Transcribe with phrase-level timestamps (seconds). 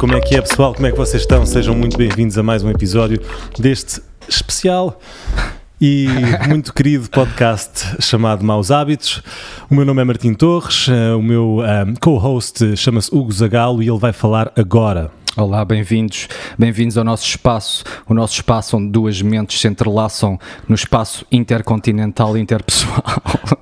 [0.00, 0.72] Como é que é, pessoal?
[0.72, 1.44] Como é que vocês estão?
[1.44, 3.20] Sejam muito bem-vindos a mais um episódio
[3.58, 4.98] deste especial
[5.78, 6.06] e
[6.48, 9.22] muito querido podcast chamado Maus Hábitos.
[9.70, 13.90] O meu nome é Martim Torres, eh, o meu um, co-host chama-se Hugo Zagalo e
[13.90, 15.10] ele vai falar agora.
[15.36, 16.28] Olá, bem-vindos.
[16.58, 22.38] Bem-vindos ao nosso espaço, o nosso espaço onde duas mentes se entrelaçam no espaço intercontinental
[22.38, 23.04] e interpessoal.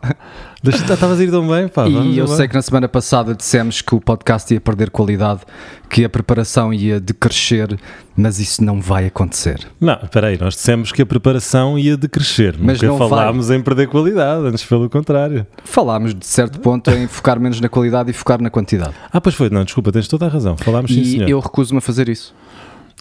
[0.65, 1.87] Estavas a ir tão bem, pá.
[1.87, 5.43] E eu sei que na semana passada dissemos que o podcast ia perder qualidade,
[5.89, 7.79] que a preparação ia decrescer,
[8.17, 9.65] mas isso não vai acontecer.
[9.81, 13.57] Não, espera aí, nós dissemos que a preparação ia decrescer, mas nunca não falámos vai.
[13.57, 15.47] em perder qualidade, antes pelo contrário.
[15.65, 18.95] Falámos de certo ponto em focar menos na qualidade e focar na quantidade.
[19.13, 21.29] Ah, pois foi, não, desculpa, tens toda a razão, falámos sim, e senhor.
[21.29, 22.35] E eu recuso-me a fazer isso.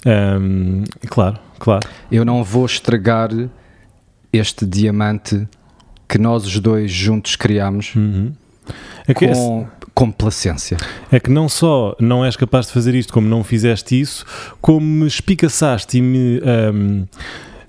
[0.06, 1.88] Um, claro, claro.
[2.12, 3.32] Eu não vou estragar
[4.32, 5.48] este diamante
[6.08, 8.32] que nós os dois juntos criámos uhum.
[9.08, 10.78] é com complacência.
[11.12, 14.24] É que não só não és capaz de fazer isto como não fizeste isso,
[14.62, 16.40] como me espicaçaste e me
[16.74, 17.06] um,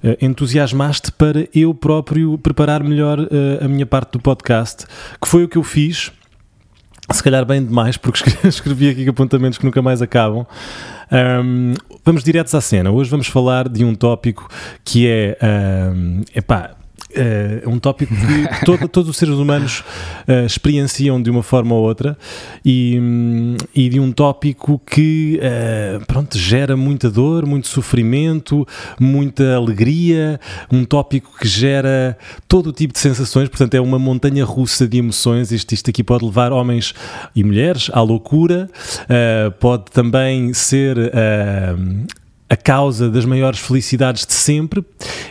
[0.03, 4.87] eh, entusiasmaste para eu próprio preparar melhor uh, a minha parte do podcast,
[5.21, 6.13] que foi o que eu fiz.
[7.11, 10.47] Se calhar bem demais, porque escrevi aqui apontamentos que nunca mais acabam.
[11.11, 11.73] Um,
[12.05, 12.91] vamos diretos à cena.
[12.91, 14.49] Hoje vamos falar de um tópico
[14.85, 15.39] que é.
[15.43, 16.78] Um, epá,
[17.15, 19.81] é um tópico que todo, todos os seres humanos
[20.29, 22.17] uh, experienciam de uma forma ou outra
[22.65, 22.99] e,
[23.75, 28.67] e de um tópico que uh, pronto, gera muita dor, muito sofrimento,
[29.01, 30.39] muita alegria,
[30.71, 34.99] um tópico que gera todo o tipo de sensações, portanto é uma montanha russa de
[34.99, 36.95] emoções, isto, isto aqui pode levar homens
[37.35, 38.69] e mulheres à loucura,
[39.05, 40.99] uh, pode também ser
[42.51, 44.83] a causa das maiores felicidades de sempre,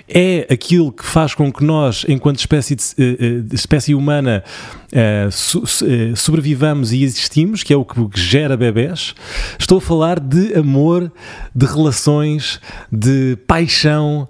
[0.07, 4.43] é aquilo que faz com que nós, enquanto espécie, de, uh, espécie humana,
[4.91, 9.15] uh, sobrevivamos e existimos, que é o que gera bebés.
[9.57, 11.11] Estou a falar de amor,
[11.55, 12.61] de relações,
[12.91, 14.29] de paixão.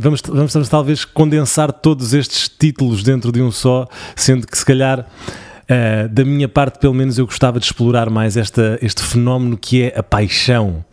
[0.00, 4.64] Vamos, vamos, vamos talvez condensar todos estes títulos dentro de um só, sendo que se
[4.64, 5.06] calhar.
[5.72, 9.84] Uh, da minha parte, pelo menos, eu gostava de explorar mais esta, este fenómeno que
[9.84, 10.84] é a paixão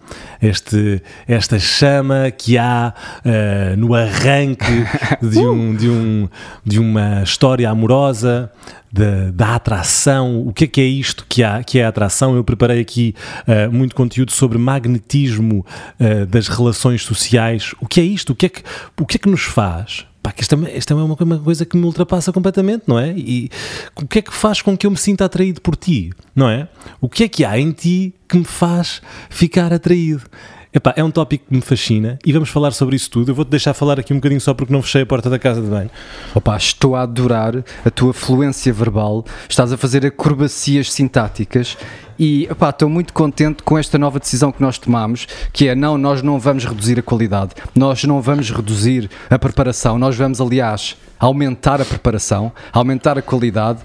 [0.41, 2.94] este, esta chama que há
[3.25, 4.66] uh, no arranque
[5.22, 6.29] de, um, de, um,
[6.66, 8.51] de uma história amorosa,
[8.91, 12.35] da, da, atração, o que é que é isto que, há, que é a atração?
[12.35, 15.63] Eu preparei aqui uh, muito conteúdo sobre magnetismo
[16.00, 17.75] uh, das relações sociais.
[17.79, 18.31] O que é isto?
[18.31, 18.63] O que é que,
[19.00, 20.06] o que, é que nos faz?
[20.22, 23.13] Pá, que esta, esta é uma, uma coisa que me ultrapassa completamente, não é?
[23.16, 23.50] E
[23.96, 26.68] o que é que faz com que eu me sinta atraído por ti, não é?
[27.00, 30.24] O que é que há em ti que me faz ficar atraído?
[30.72, 33.31] Epá, é um tópico que me fascina e vamos falar sobre isso tudo.
[33.31, 35.62] Eu vou-te deixar falar aqui um bocadinho só porque não fechei a porta da casa
[35.62, 35.90] de banho.
[36.36, 41.75] Opa, estou a adorar a tua fluência verbal, estás a fazer acrobacias sintáticas
[42.19, 46.22] e estou muito contente com esta nova decisão que nós tomamos, que é não, nós
[46.22, 51.81] não vamos reduzir a qualidade, nós não vamos reduzir a preparação, nós vamos, aliás, aumentar
[51.81, 53.80] a preparação, aumentar a qualidade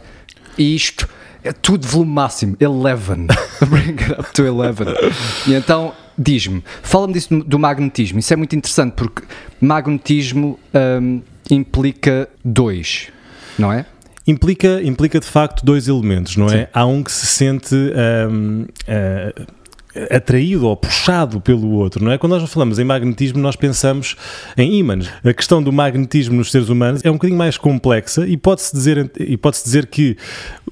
[0.58, 1.08] e isto
[1.44, 3.26] é tudo volume máximo, 11.
[3.68, 4.84] Bring it up to 11.
[5.46, 8.18] E então diz-me, fala-me disso do magnetismo.
[8.18, 9.22] Isso é muito interessante porque
[9.60, 10.58] magnetismo
[11.02, 11.20] um,
[11.50, 13.08] implica dois,
[13.58, 13.84] não é?
[14.26, 16.62] Implica, implica de facto dois elementos, não é?
[16.62, 16.66] Sim.
[16.72, 17.74] Há um que se sente.
[17.74, 19.54] Um, uh,
[19.96, 22.18] eh, atraído ou puxado pelo outro, não é?
[22.18, 24.16] Quando nós falamos em magnetismo, nós pensamos
[24.56, 25.08] em ímãs.
[25.24, 29.10] A questão do magnetismo nos seres humanos é um bocadinho mais complexa e pode-se dizer,
[29.20, 30.16] e pode dizer que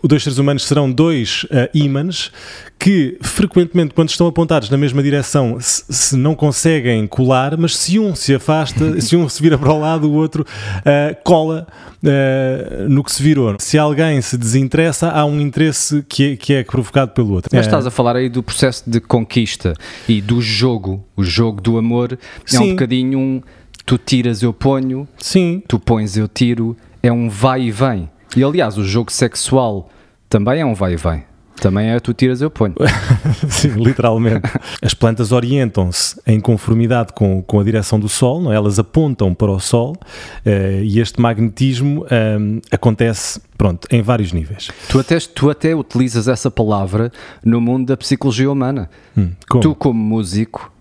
[0.03, 2.33] os dois seres humanos serão dois uh, ímãs
[2.79, 7.97] que frequentemente, quando estão apontados na mesma direção, se, se, não conseguem colar, mas se
[7.97, 11.69] um se afasta, se um se vira para o lado, o outro uh, cola
[12.03, 13.55] uh, no que se virou.
[13.61, 17.51] Se alguém se desinteressa, há um interesse que é, que é provocado pelo outro.
[17.53, 19.75] Mas estás a falar aí do processo de conquista
[20.09, 22.59] e do jogo, o jogo do amor, é Sim.
[22.59, 23.43] um bocadinho um
[23.87, 25.63] tu tiras, eu ponho, Sim.
[25.69, 28.09] tu pões, eu tiro, é um vai e vem.
[28.37, 29.91] E aliás, o jogo sexual
[30.29, 31.25] também é um vai e vem.
[31.63, 32.75] Também é tu tiras, eu ponho.
[33.49, 34.51] Sim, literalmente.
[34.81, 38.57] As plantas orientam-se em conformidade com, com a direção do Sol, não é?
[38.57, 44.71] elas apontam para o Sol uh, e este magnetismo um, acontece pronto, em vários níveis.
[44.89, 47.13] Tu até, tu até utilizas essa palavra
[47.45, 48.91] no mundo da psicologia humana.
[49.17, 49.63] Hum, como?
[49.63, 50.73] Tu, como músico,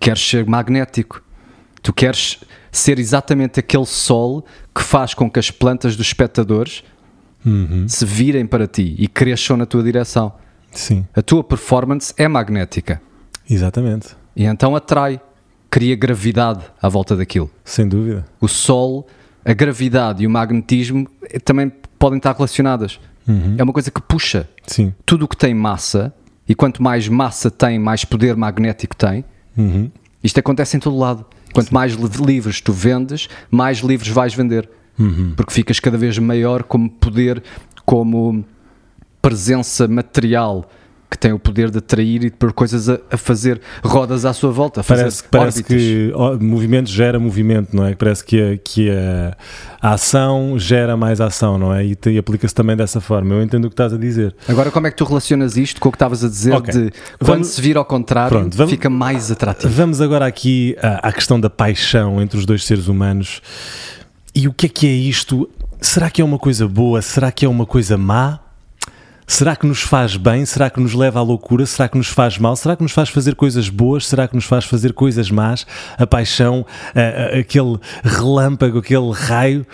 [0.00, 1.22] queres ser magnético.
[1.82, 2.40] Tu queres
[2.78, 4.44] ser exatamente aquele sol
[4.74, 6.82] que faz com que as plantas dos espectadores
[7.44, 7.88] uhum.
[7.88, 10.32] se virem para ti e cresçam na tua direção.
[10.72, 11.06] Sim.
[11.14, 13.00] A tua performance é magnética.
[13.48, 14.08] Exatamente.
[14.34, 15.20] E então atrai,
[15.70, 17.50] cria gravidade à volta daquilo.
[17.64, 18.24] Sem dúvida.
[18.40, 19.06] O Sol,
[19.44, 21.08] a gravidade e o magnetismo
[21.44, 23.00] também podem estar relacionadas.
[23.26, 23.56] Uhum.
[23.56, 24.48] É uma coisa que puxa.
[24.66, 24.92] Sim.
[25.04, 26.12] Tudo o que tem massa
[26.48, 29.24] e quanto mais massa tem, mais poder magnético tem.
[29.56, 29.90] Uhum.
[30.22, 31.24] Isto acontece em todo lado.
[31.56, 34.68] Quanto mais li- livros tu vendes, mais livros vais vender.
[34.98, 35.32] Uhum.
[35.36, 37.42] Porque ficas cada vez maior como poder,
[37.84, 38.44] como
[39.20, 40.68] presença material
[41.10, 44.32] que tem o poder de atrair e de pôr coisas a, a fazer rodas à
[44.32, 45.76] sua volta, Parece, parece órbitas.
[46.40, 47.94] que movimento gera movimento, não é?
[47.94, 49.36] Parece que, a, que a,
[49.80, 51.84] a ação gera mais ação, não é?
[51.84, 53.34] E, e aplica-se também dessa forma.
[53.34, 54.34] Eu entendo o que estás a dizer.
[54.48, 56.72] Agora, como é que tu relacionas isto com o que estavas a dizer Ok.
[56.72, 59.72] de quando Vamos- se vira ao contrário, Pronto, vamos- fica mais atrativo?
[59.72, 63.40] Vamos agora aqui à, à questão da paixão entre os dois seres humanos.
[64.34, 65.48] E o que é que é isto?
[65.80, 67.00] Será que é uma coisa boa?
[67.00, 68.40] Será que é uma coisa má?
[69.28, 70.46] Será que nos faz bem?
[70.46, 71.66] Será que nos leva à loucura?
[71.66, 72.54] Será que nos faz mal?
[72.54, 74.06] Será que nos faz fazer coisas boas?
[74.06, 75.66] Será que nos faz fazer coisas más?
[75.98, 76.64] A paixão,
[76.94, 79.66] a- a- aquele relâmpago, aquele raio.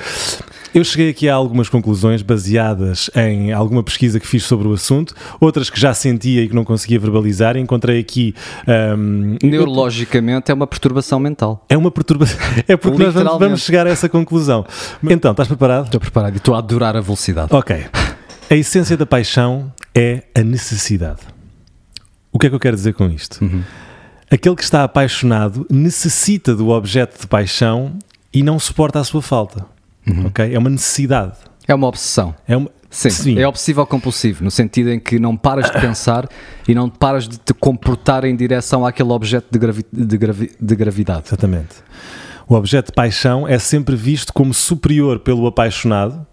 [0.75, 5.15] Eu cheguei aqui a algumas conclusões baseadas em alguma pesquisa que fiz sobre o assunto,
[5.39, 7.55] outras que já sentia e que não conseguia verbalizar.
[7.59, 8.35] Encontrei aqui.
[8.67, 11.63] ahm, Neurologicamente é uma perturbação mental.
[11.69, 12.39] é uma perturbação.
[12.67, 14.65] É porque nós vamos, vamos chegar a essa conclusão.
[15.05, 15.85] Então, estás preparado?
[15.85, 17.49] Estou preparado e estou a adorar a velocidade.
[17.55, 17.85] Ok.
[18.53, 21.21] A essência da paixão é a necessidade.
[22.31, 23.41] O que é que eu quero dizer com isto?
[24.31, 27.97] Aquele que está apaixonado necessita do objeto de paixão
[28.31, 29.65] e não suporta a sua falta.
[30.27, 30.55] Ok?
[30.55, 31.33] É uma necessidade.
[31.67, 32.35] É uma obsessão.
[32.47, 32.71] É uma...
[32.91, 36.29] Sim, é obsessivo compulsivo, no sentido em que não paras de pensar
[36.69, 40.77] e não paras de te comportar em direção àquele objeto de, gravi- de gravi- de
[40.77, 41.23] gravidade.
[41.29, 41.77] Exatamente.
[42.47, 46.27] O objeto de paixão é sempre visto como superior pelo apaixonado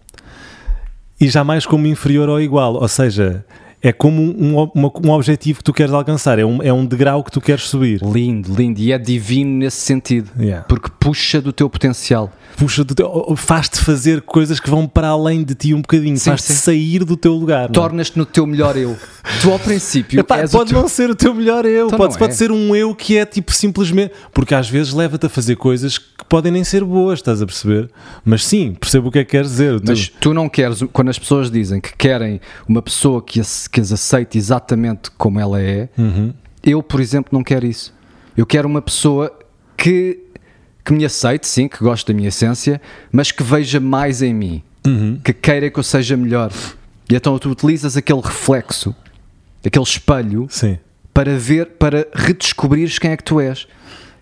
[1.20, 2.76] e jamais como inferior ou igual.
[2.76, 3.46] Ou seja,
[3.82, 7.24] é como um, um- um objetivo que tu queres alcançar, é um, é um degrau
[7.24, 8.02] que tu queres subir.
[8.04, 8.80] Lindo, lindo.
[8.80, 10.30] E é divino nesse sentido.
[10.40, 10.66] Yeah.
[10.68, 12.32] Porque puxa do teu potencial.
[12.60, 16.32] Puxa, do teu- faz-te fazer coisas que vão para além de ti um bocadinho, Sim,
[16.32, 16.56] faz-te sim.
[16.56, 17.66] sair do teu lugar.
[17.70, 17.72] é?
[17.72, 18.98] Tornas-te no teu melhor eu.
[19.42, 22.34] Tu, ao princípio, Epá, pode teu- não ser o teu melhor eu, Então pode, pode
[22.34, 22.36] é.
[22.36, 24.14] ser um eu que é tipo simplesmente.
[24.34, 27.90] Porque às vezes leva-te a fazer coisas que podem nem ser boas, estás a perceber?
[28.26, 29.80] Mas sim, percebo o que é que queres dizer.
[29.80, 33.68] tu- Mas tu não queres, quando as pessoas dizem que querem uma pessoa que as,
[33.68, 36.34] que as aceite exatamente como ela é, Uhum.
[36.62, 37.94] eu, por exemplo, não quero isso.
[38.36, 39.32] Eu quero uma pessoa
[39.78, 40.20] que,
[40.90, 42.82] que me aceite, sim, que goste da minha essência,
[43.12, 45.20] mas que veja mais em mim, Uhum.
[45.24, 46.52] que queira que eu seja melhor.
[47.08, 48.96] E então tu utilizas aquele reflexo,
[49.64, 50.80] aquele espelho, Sim.
[51.14, 53.68] para ver, para redescobrires quem é que tu és.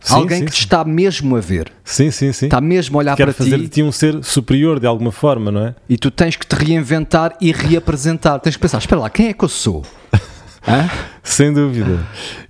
[0.01, 2.45] Sim, Alguém sim, que te está mesmo a ver, Sim, sim, sim.
[2.47, 5.11] está mesmo a olhar Quer para fazer ti de ti um ser superior de alguma
[5.11, 5.75] forma, não é?
[5.87, 8.39] e tu tens que te reinventar e reapresentar.
[8.39, 9.83] Tens que pensar: espera lá, quem é que eu sou?
[11.23, 11.99] Sem dúvida.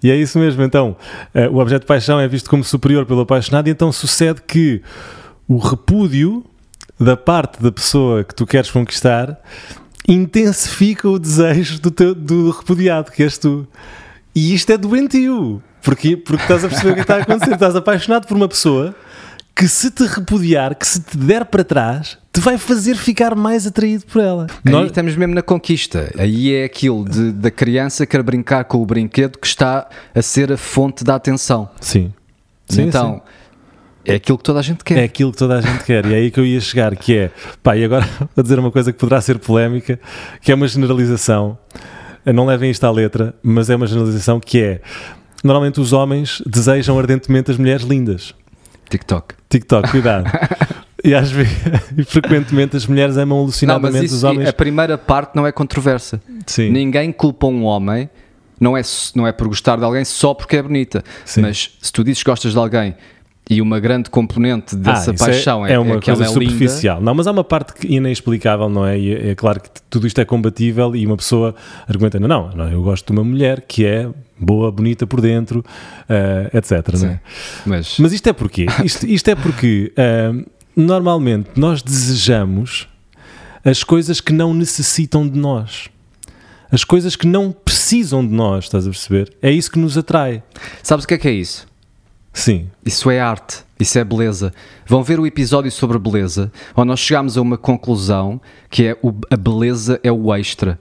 [0.04, 0.64] E é isso mesmo.
[0.64, 0.96] Então,
[1.34, 4.81] eh, o objeto de paixão é visto como superior pelo apaixonado, e então sucede que
[5.48, 6.44] o repúdio
[7.00, 9.40] da parte da pessoa que tu queres conquistar
[10.08, 13.68] intensifica o desejo do, teu, do repudiado, que és tu.
[14.34, 15.62] E isto é doentio.
[15.81, 16.18] Porquê?
[16.18, 17.54] Porque estás a perceber o que está a acontecer.
[17.54, 18.96] Estás apaixonado por uma pessoa
[19.57, 23.65] que se te repudiar, que se te der para trás, te vai fazer ficar mais
[23.65, 24.45] atraído por ela.
[24.65, 26.13] Aí Nós- estamos mesmo na conquista.
[26.18, 30.21] Aí é aquilo de- da criança que quer brincar com o brinquedo que está a
[30.21, 31.68] ser a fonte da atenção.
[31.81, 32.13] Sim.
[32.69, 34.12] Sim, então, sim.
[34.12, 35.00] é aquilo que toda a gente quer.
[35.00, 37.15] É aquilo que toda a gente quer, e é aí que eu ia chegar, que
[37.18, 37.31] é,
[37.63, 38.06] pá, e agora
[38.36, 39.99] vou dizer uma coisa que poderá ser polémica,
[40.42, 41.57] que é uma generalização,
[42.26, 44.81] não levem isto à letra, mas é uma generalização que é,
[45.44, 48.35] normalmente os homens desejam ardentemente as mulheres lindas.
[48.90, 49.36] TikTok.
[49.50, 50.30] TikTok, cuidado.
[51.04, 51.54] e às vezes,
[51.98, 54.50] e frequentemente as mulheres amam Não, mas alucinadamente os isso, homens.
[54.50, 56.22] a primeira parte não é controversa.
[56.46, 56.70] Sim.
[56.70, 58.10] Ninguém culpa um homem,
[58.60, 58.82] não é,
[59.16, 61.04] não é por gostar de alguém só porque é bonita.
[61.26, 61.42] Sim.
[61.42, 62.96] Mas se tu dizes que gostas de alguém
[63.49, 66.31] e uma grande componente dessa Ah, isso paixão é, é, uma é que ela coisa
[66.31, 67.01] é superficial.
[67.01, 68.99] Não, mas há uma parte que inexplicável, não é?
[68.99, 71.56] E é, é claro que tudo isto é combatível e uma pessoa
[71.87, 75.63] argumenta: não, não, eu gosto de uma mulher que é boa, bonita por dentro,
[76.09, 76.71] eh, etc.
[76.71, 77.13] Não é?
[77.13, 77.19] Sim.
[77.66, 78.66] mas, Mas isto é porquê?
[78.83, 80.33] Isto, isto é porque ah,
[80.75, 82.87] normalmente nós desejamos
[83.63, 85.89] as coisas que não necessitam de nós.
[86.69, 89.33] As coisas que não precisam de nós, estás a perceber?
[89.42, 90.44] É isso que nos atrai.
[90.83, 91.66] sabes o que é que é isso?
[92.38, 92.70] Sim.
[92.86, 94.54] Isso é arte, isso é beleza.
[94.86, 98.40] Vão ver o episódio sobre beleza, onde nós chegamos a uma conclusão
[98.70, 100.80] que é o- a beleza é o extra.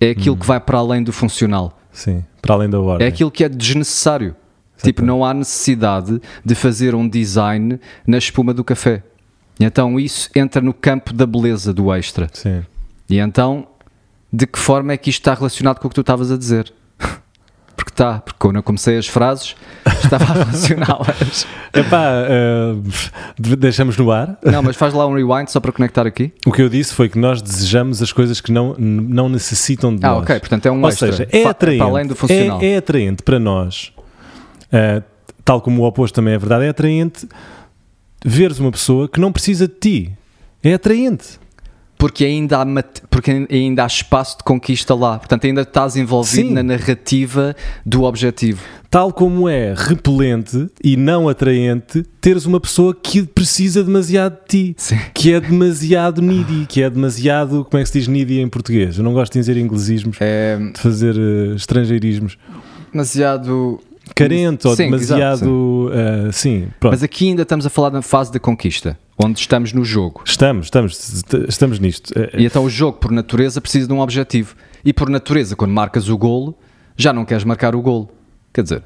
[0.00, 1.78] É aquilo que vai para além do funcional.
[1.92, 3.04] Sim, para além da ordem.
[3.04, 4.34] É aquilo que é desnecessário.
[4.82, 9.02] Tipo, não há necessidade de fazer um design na espuma do café.
[9.60, 12.28] Então isso entra no campo da beleza do extra.
[12.32, 12.62] Sim.
[13.08, 13.66] E então,
[14.32, 16.72] de que forma é que isto está relacionado com o que tu estavas a dizer?
[17.82, 19.56] Porque que está, porque quando eu comecei as frases
[20.04, 21.46] estava a funcioná-las.
[21.74, 24.38] Epá, uh, deixamos no ar.
[24.44, 26.32] Não, mas faz lá um rewind só para conectar aqui.
[26.46, 30.04] O que eu disse foi que nós desejamos as coisas que não, não necessitam de
[30.04, 30.18] ah, nós.
[30.18, 31.10] Ah, ok, portanto é um Ou extra.
[31.10, 31.78] seja, é atraente.
[31.78, 32.60] Para além do funcional.
[32.62, 33.92] É, é atraente para nós,
[34.72, 35.02] uh,
[35.44, 37.26] tal como o oposto também é verdade, é atraente
[38.24, 40.12] veres uma pessoa que não precisa de ti.
[40.62, 41.41] É atraente.
[42.02, 42.66] Porque ainda, há,
[43.08, 45.20] porque ainda há espaço de conquista lá.
[45.20, 46.52] Portanto, ainda estás envolvido Sim.
[46.52, 47.54] na narrativa
[47.86, 48.60] do objetivo.
[48.90, 54.74] Tal como é repelente e não atraente teres uma pessoa que precisa demasiado de ti,
[54.78, 54.98] Sim.
[55.14, 58.98] que é demasiado needy, que é demasiado, como é que se diz needy em português?
[58.98, 62.36] Eu não gosto de dizer inglesismos, É de fazer uh, estrangeirismos.
[62.90, 63.78] demasiado
[64.14, 65.36] Carente ou Sim, demasiado.
[65.36, 66.94] exato, uh, sim, pronto.
[66.94, 70.22] Mas aqui ainda estamos a falar na fase da conquista, onde estamos no jogo.
[70.26, 72.10] Estamos, estamos, estamos nisto.
[72.10, 74.54] Uh, E então o jogo, por natureza, precisa de um objetivo.
[74.84, 76.56] E por natureza, quando marcas o golo,
[76.96, 78.10] já não queres marcar o golo.
[78.52, 78.82] Quer dizer,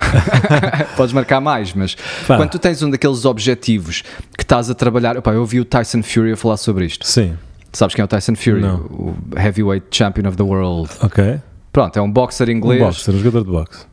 [0.96, 1.94] podes marcar mais, mas
[2.26, 2.36] Pá.
[2.36, 4.02] quando tu tens um daqueles objetivos
[4.36, 5.16] que estás a trabalhar.
[5.16, 7.06] Opá, eu ouvi o Tyson Fury a falar sobre isto.
[7.06, 7.36] Sim,
[7.72, 8.60] Sabes quem é o Tyson Fury?
[8.62, 8.78] Não.
[8.80, 10.90] O heavyweight champion of the world.
[11.02, 11.40] ok.
[11.72, 12.80] Pronto, é um boxer Um inglês.
[12.82, 13.86] boxer, um jogador de boxe.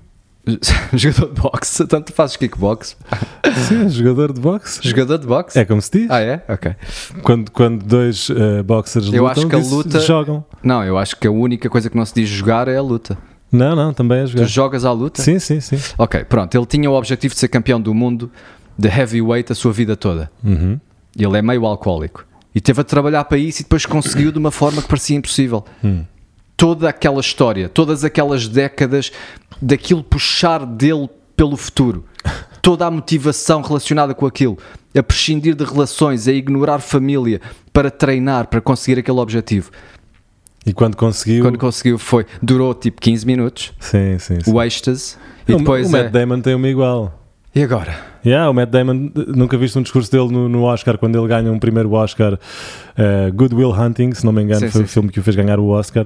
[0.94, 1.86] jogador de boxe.
[1.88, 2.96] Tanto fazes kickbox.
[3.68, 4.80] Sim, jogador de boxe.
[4.84, 5.60] Jogador de boxe?
[5.60, 6.12] É como se diz.
[6.12, 6.44] Ah, é?
[6.48, 6.75] Ok.
[7.24, 10.46] Quando, quando dois uh, boxers Eu lutam, acho que a luta- jogam.
[10.63, 13.18] Não, eu acho que a única coisa que não se diz jogar é a luta.
[13.51, 14.46] Não, não, também é Tu jogar.
[14.48, 15.22] jogas à luta?
[15.22, 15.77] Sim, sim, sim.
[15.98, 16.54] Ok, pronto.
[16.58, 18.30] Ele tinha o objetivo de ser campeão do mundo
[18.77, 20.30] de heavyweight a sua vida toda.
[20.44, 20.80] Uhum.
[21.18, 22.25] Ele é meio alcoólico.
[22.54, 25.63] E teve a trabalhar para isso e depois conseguiu de uma forma que parecia impossível.
[25.84, 26.04] Hum.
[26.56, 29.12] Toda aquela história, todas aquelas décadas
[29.62, 32.04] daquilo puxar dele pelo futuro.
[32.62, 34.58] Toda a motivação relacionada com aquilo.
[34.98, 37.40] A prescindir de relações, a ignorar família
[37.72, 39.72] para treinar, para conseguir aquele objetivo.
[40.66, 41.44] E quando conseguiu.
[41.46, 44.52] Quando conseguiu foi, durou tipo 15 minutos, Sim, sim, sim.
[44.52, 45.16] o êxtase,
[45.48, 46.10] e o, depois o Matt é...
[46.10, 47.18] Damon tem uma igual.
[47.56, 47.98] E agora?
[48.26, 51.50] Yeah, o Matt Damon, nunca viste um discurso dele no, no Oscar, quando ele ganha
[51.50, 54.88] um primeiro Oscar, uh, Good Will Hunting, se não me engano, Sim, foi sim, o
[54.90, 56.06] filme que o fez ganhar o Oscar.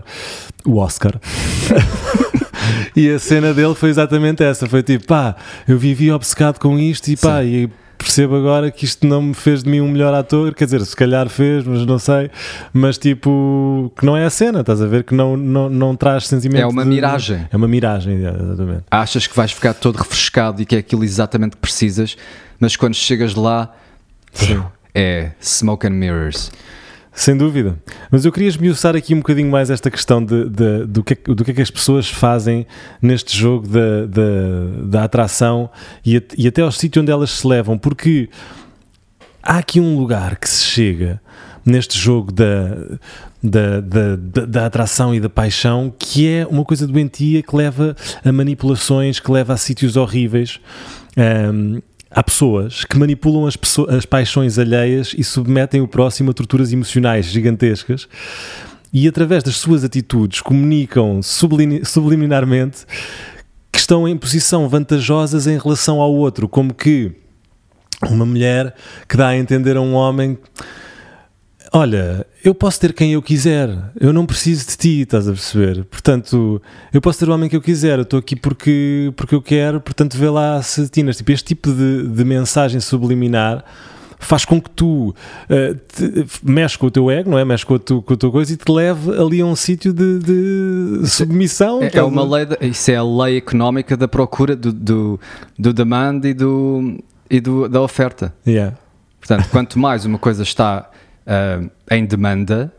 [0.63, 1.19] O Oscar.
[2.95, 5.35] e a cena dele foi exatamente essa: foi tipo, pá,
[5.67, 9.63] eu vivi obcecado com isto e pá, e percebo agora que isto não me fez
[9.63, 10.55] de mim um melhor ator.
[10.55, 12.31] Quer dizer, se calhar fez, mas não sei.
[12.73, 15.03] Mas tipo, que não é a cena, estás a ver?
[15.03, 16.61] Que não, não, não traz sentimento.
[16.63, 17.47] É uma de- miragem.
[17.51, 18.83] É uma miragem, exatamente.
[18.89, 22.17] achas que vais ficar todo refrescado e que é aquilo exatamente que precisas,
[22.59, 23.71] mas quando chegas lá
[24.95, 26.51] é smoke and mirrors.
[27.13, 27.77] Sem dúvida.
[28.09, 31.33] Mas eu queria esmiuçar aqui um bocadinho mais esta questão de, de- do, que, é-
[31.33, 32.65] do que é que as pessoas fazem
[33.01, 35.69] neste jogo da, da, da atração
[36.05, 38.29] e, e até ao sítio onde elas se levam, porque
[39.43, 41.21] há aqui um lugar que se chega
[41.65, 42.75] neste jogo da,
[43.43, 47.93] da, da, da- da atração e da paixão que é uma coisa doentia que leva
[48.23, 50.59] a manipulações, que leva a sítios horríveis.
[51.17, 56.33] Ahm, há pessoas que manipulam as, pesso- as paixões alheias e submetem o próximo a
[56.33, 58.07] torturas emocionais gigantescas
[58.93, 61.21] e através das suas atitudes comunicam
[61.83, 62.85] subliminarmente
[63.71, 67.13] que estão em posição vantajosas em relação ao outro, como que
[68.09, 68.75] uma mulher
[69.07, 70.37] que dá a entender a um homem
[71.73, 75.85] Olha, eu posso ter quem eu quiser, eu não preciso de ti, estás a perceber?
[75.85, 76.61] Portanto,
[76.93, 79.79] eu posso ter o homem que eu quiser, eu estou aqui porque, porque eu quero,
[79.79, 81.15] portanto, vê lá se atinas.
[81.15, 83.63] Tipo, este tipo de, de mensagem subliminar
[84.19, 85.15] faz com que tu
[85.49, 87.45] eh, te, mexe com o teu ego, não é?
[87.45, 89.93] Mexe com a, tu, com a tua coisa e te leve ali a um sítio
[89.93, 91.81] de, de submissão.
[91.81, 95.19] É, é uma lei, da- isso é a lei económica da procura do, do,
[95.57, 96.99] do demand e, do,
[97.29, 98.33] e do, da oferta.
[98.45, 98.75] Yeah.
[99.21, 100.89] Portanto, quanto mais uma coisa está
[101.25, 101.61] ah,
[101.91, 102.73] em demanda,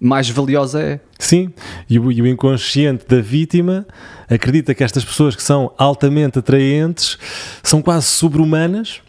[0.00, 1.00] mais valiosa é.
[1.18, 1.52] Sim,
[1.88, 3.86] e o, e o inconsciente da vítima
[4.28, 7.18] acredita que estas pessoas que são altamente atraentes
[7.62, 9.02] são quase sobre-humanas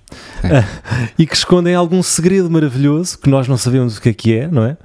[0.43, 0.65] ah,
[1.17, 4.47] e que escondem algum segredo maravilhoso que nós não sabemos o que é que é,
[4.47, 4.77] não é?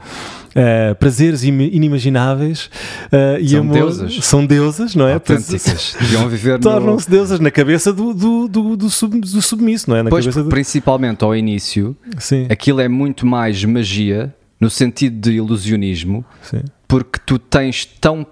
[0.57, 2.71] Ah, prazeres im- inimagináveis
[3.13, 4.25] ah, e São amor deusas.
[4.25, 5.15] são deusas, não é?
[5.15, 5.97] Autênticas.
[6.01, 6.61] Deviam viver no...
[6.61, 10.03] Tornam-se deusas na cabeça do, do, do, do, sub- do submisso, não é?
[10.03, 10.45] Na Pois, do...
[10.47, 16.63] principalmente ao início, Sim, aquilo é muito mais magia, no sentido de ilusionismo, sim.
[16.89, 18.27] porque tu tens tão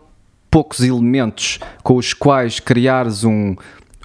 [0.50, 3.54] poucos elementos com os quais criares um,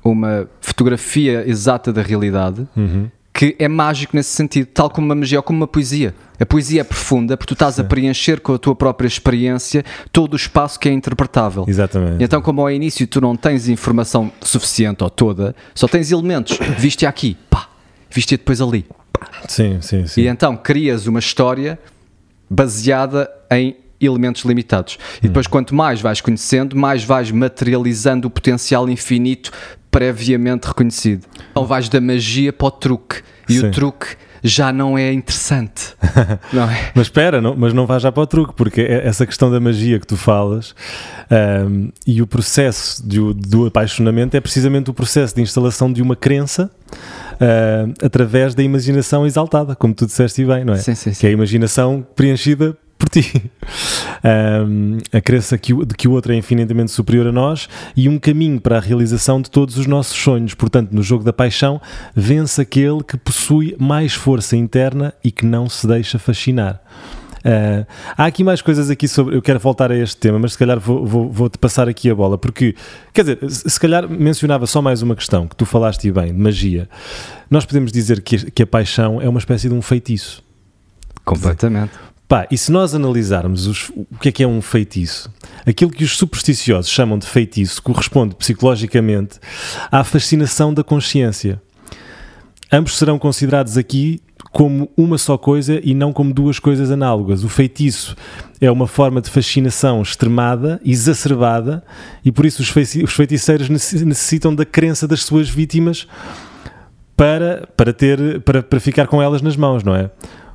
[0.04, 3.08] uma fotografia exata da realidade Uhum.
[3.40, 6.14] Que é mágico nesse sentido, tal como uma magia ou como uma poesia.
[6.38, 10.34] A poesia é profunda porque tu estás a preencher com a tua própria experiência todo
[10.34, 11.64] o espaço que é interpretável.
[11.66, 12.20] Exatamente.
[12.20, 16.60] E então, como ao início tu não tens informação suficiente ou toda, só tens elementos,
[16.78, 17.70] viste aqui, pá,
[18.12, 18.86] viste depois ali.
[19.48, 20.20] Sim, sim, sim.
[20.20, 21.80] E então crias uma história
[22.50, 24.98] baseada em elementos limitados.
[25.20, 29.52] E depois, quanto mais vais conhecendo, mais vais materializando o potencial infinito
[29.92, 31.26] previamente reconhecido.
[31.52, 33.22] Então vais da magia para o truque.
[33.48, 33.68] E Sim.
[33.68, 35.96] o truque já não é interessante.
[36.54, 36.92] não é?
[36.96, 39.60] Mas espera, não, mas não vais já para o truque, porque é essa questão da
[39.60, 40.74] magia que tu falas
[41.30, 46.16] ahm, e o processo de do apaixonamento é precisamente o processo de instalação de uma
[46.16, 46.72] crença
[47.40, 50.78] ah, através da imaginação exaltada, como tu disseste e bem, não é?
[50.78, 53.50] Sim, sim, Que é a imaginação preenchida por ti.
[54.24, 58.08] Ahm, a crença que o- de que o outro é infinitamente superior a nós e
[58.10, 60.54] um caminho para a realização de todos os nossos sonhos.
[60.54, 61.82] Portanto, no jogo da paixão,
[62.16, 66.82] vence aquele que possui mais força interna e que não se deixa fascinar.
[67.46, 67.86] Ah,
[68.18, 69.34] há aqui mais coisas aqui sobre.
[69.34, 72.14] Eu quero voltar a este tema, mas se calhar vou- vou- vou-te passar aqui a
[72.16, 72.76] bola, porque,
[73.14, 76.90] quer dizer, se calhar mencionava só mais uma questão que tu falaste bem, de magia.
[77.50, 80.44] Nós podemos dizer que, que a paixão é uma espécie de um feitiço.
[81.24, 81.92] Completamente.
[82.30, 85.34] Pá, e se nós analisarmos os- o que é que é um feitiço,
[85.66, 89.40] aquilo que os supersticiosos chamam de feitiço corresponde psicologicamente
[89.92, 91.60] à fascinação da consciência.
[92.72, 94.22] Ambos serão considerados aqui
[94.52, 97.44] como uma só coisa e não como duas coisas análogas.
[97.44, 98.16] O feitiço
[98.62, 101.84] é uma forma de fascinação extremada, exacerbada,
[102.24, 106.08] e por isso os feiticeiros necess- necessitam da crença das suas vítimas
[107.18, 110.12] para, para, ter, para, para ficar com elas nas mãos, não é?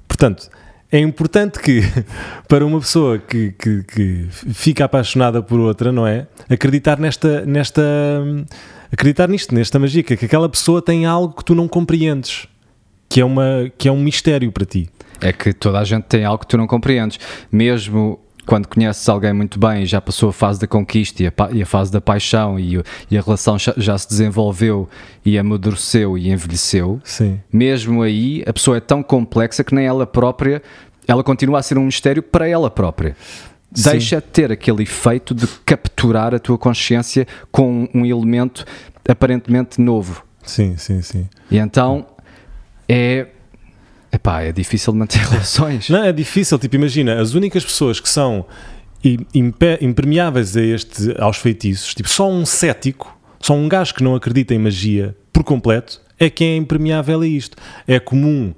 [0.07, 0.49] Portanto,
[0.97, 1.81] é importante que,
[2.49, 6.29] para uma pessoa que, que, que fica apaixonada por outra, não é?
[6.49, 7.83] Acreditar nesta, nesta
[8.93, 12.47] acreditar nisto, nesta magia, que que aquela pessoa tem algo que tu não compreendes,
[13.09, 14.89] que é, uma, que é um mistério para ti.
[15.21, 17.19] É que toda a gente tem algo que tu não compreendes.
[17.51, 21.33] Mesmo quando conheces alguém muito bem e já passou a fase da conquista e a,
[21.53, 24.89] e a fase da paixão e, e a relação já, já se desenvolveu
[25.25, 27.41] e amadureceu e envelheceu, Sim.
[27.53, 30.63] mesmo aí a pessoa é tão complexa que nem ela própria,
[31.07, 33.17] ela continua a ser um mistério para ela própria.
[33.75, 33.91] Sim.
[33.91, 38.65] Deixa de ter aquele efeito de capturar a tua consciência com um elemento
[39.09, 40.25] aparentemente novo.
[40.45, 41.29] Sim, sim, sim.
[41.51, 42.07] E então
[42.89, 43.27] é.
[44.15, 45.89] Epá, é difícil manter relações.
[45.89, 48.47] Não, é difícil, tipo, imagina, as únicas pessoas que são
[49.03, 54.03] im- impe- impermeáveis a este, aos feitiços, tipo, só um cético, só um gajo que
[54.05, 57.57] não acredita em magia por completo, é quem é impermeável a isto.
[57.89, 58.55] É comum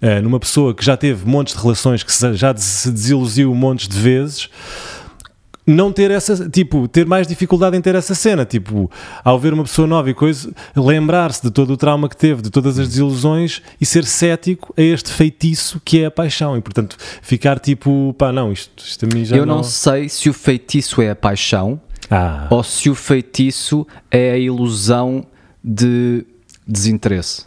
[0.00, 3.98] eh, numa pessoa que já teve montes de relações, que já se desiludiu montes de
[3.98, 4.48] vezes,
[5.66, 8.90] não ter essa, tipo, ter mais dificuldade em ter essa cena, tipo,
[9.22, 12.50] ao ver uma pessoa nova e coisa, lembrar-se de todo o trauma que teve, de
[12.50, 16.96] todas as desilusões e ser cético a este feitiço que é a paixão e, portanto,
[17.22, 21.00] ficar tipo, pá, não, isto, isto a mim já Eu não sei se o feitiço
[21.02, 25.24] é a paixão Ah, ou se o feitiço é a ilusão
[25.62, 26.24] de
[26.66, 27.42] desinteresse.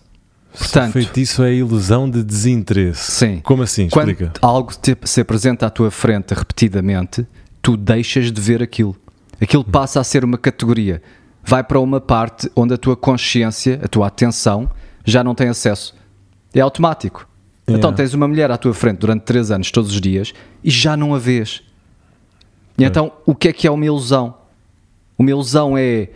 [0.53, 3.11] o Portanto, feitiço é a ilusão de desinteresse.
[3.11, 3.39] Sim.
[3.43, 3.89] Como assim?
[3.89, 4.33] quando Explica.
[4.41, 7.25] algo te, se apresenta à tua frente repetidamente,
[7.63, 8.95] tu deixas de ver aquilo.
[9.41, 11.01] Aquilo passa a ser uma categoria.
[11.43, 14.69] Vai para uma parte onde a tua consciência, a tua atenção,
[15.03, 15.95] já não tem acesso.
[16.53, 17.27] É automático.
[17.67, 17.79] Yeah.
[17.79, 20.95] Então tens uma mulher à tua frente durante 3 anos, todos os dias, e já
[20.95, 21.63] não a vês.
[22.77, 24.35] E então, o que é que é uma ilusão?
[25.17, 26.09] Uma ilusão é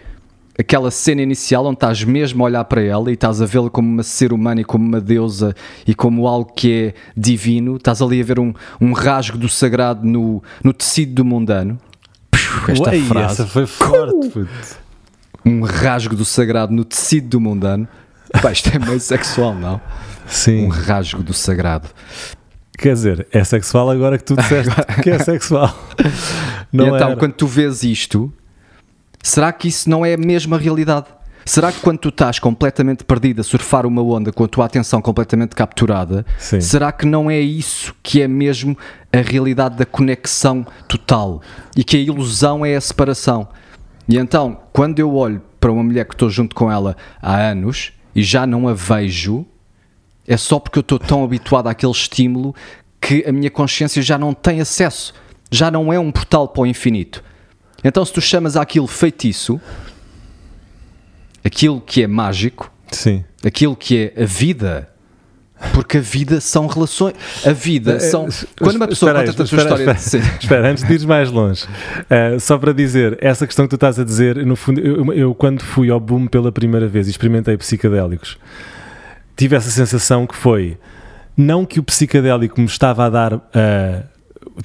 [0.57, 3.87] aquela cena inicial onde estás mesmo a olhar para ela e estás a vê-la como
[3.87, 7.77] uma ser humana e como uma deusa e como algo que é divino.
[7.77, 11.79] Estás ali a ver um, um rasgo do sagrado no, no tecido do mundano.
[12.67, 13.33] Esta Ué, frase.
[13.33, 14.49] essa foi forte, puto.
[15.45, 17.87] Um rasgo do sagrado no tecido do mundano.
[18.41, 19.75] Pá, isto é meio sexual, não?
[19.75, 19.79] Um
[20.27, 21.87] Sim, rasgo do sagrado.
[22.77, 25.73] quer dizer, é sexual agora que tu disseste que é sexual.
[26.71, 27.15] Não e então, era.
[27.15, 28.31] quando tu vês isto,
[29.27, 31.07] será que isso não é a mesma realidade?
[31.45, 35.01] Será que quando tu estás completamente perdido a surfar uma onda com a tua atenção
[35.01, 36.59] completamente capturada, Sim.
[36.59, 38.77] será que não é isso que é mesmo
[39.13, 41.41] a realidade da conexão total
[41.75, 43.47] e que a ilusão é a separação?
[44.09, 47.93] E então, quando eu olho para uma mulher que estou junto com ela há anos
[48.13, 49.45] e já não a vejo,
[50.27, 52.53] é só porque eu estou tão habituado àquele estímulo
[52.99, 55.13] que a minha consciência já não tem acesso,
[55.49, 57.23] já não é um portal para o infinito.
[57.83, 59.59] Então, se tu chamas aquilo feitiço,
[61.43, 63.23] aquilo que é mágico, Sim.
[63.45, 64.89] aquilo que é a vida,
[65.73, 68.27] porque a vida são relações, a vida são.
[68.59, 70.37] Quando uma pessoa Espera conta a espera, história, espera.
[70.39, 71.65] Espera, antes de ires mais longe,
[72.09, 75.35] eh, só para dizer, essa questão que tu estás a dizer, no fundo, eu, eu
[75.35, 78.37] quando fui ao boom pela primeira vez e experimentei psicadélicos,
[79.35, 80.77] tive essa sensação que foi
[81.35, 84.01] não que o psicadélico me estava a dar eh,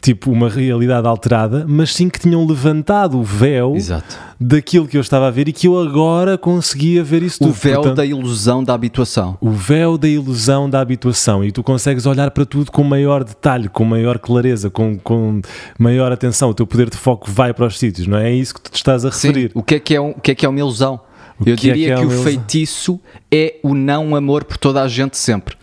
[0.00, 4.16] tipo uma realidade alterada, mas sim que tinham levantado o véu Exato.
[4.40, 7.52] daquilo que eu estava a ver e que eu agora conseguia ver isso O tudo.
[7.60, 9.36] véu Portanto, da ilusão da habituação.
[9.40, 13.68] o véu da ilusão da habituação e tu consegues olhar para tudo com maior detalhe,
[13.68, 15.40] com maior clareza, com, com
[15.78, 16.50] maior atenção.
[16.50, 18.30] O teu poder de foco vai para os sítios, não é?
[18.30, 19.48] É isso que tu te estás a referir.
[19.52, 19.58] Sim.
[19.58, 21.00] O que é que é, um- o que é, que é uma ilusão?
[21.38, 22.22] O Eu que é diria que é que, o ilusão?
[22.24, 23.00] feitiço
[23.30, 25.56] é o não amor por toda a gente sempre.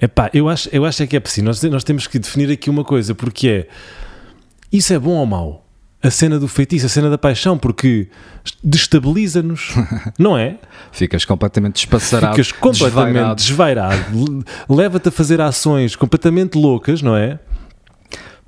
[0.00, 1.44] Epá, eu acho, eu acho é que é preciso.
[1.44, 3.68] Nós, nós temos que definir aqui uma coisa, porque é
[4.72, 5.66] isso é bom ou mau?
[6.02, 8.08] A cena do feitiço, a cena da paixão, porque
[8.64, 9.74] destabiliza-nos,
[10.18, 10.56] não é?
[10.92, 12.34] Ficas completamente despassarado.
[12.34, 14.02] Ficas completamente desvairado.
[14.04, 17.38] desvairado, le- leva-te a fazer ações completamente loucas, não é?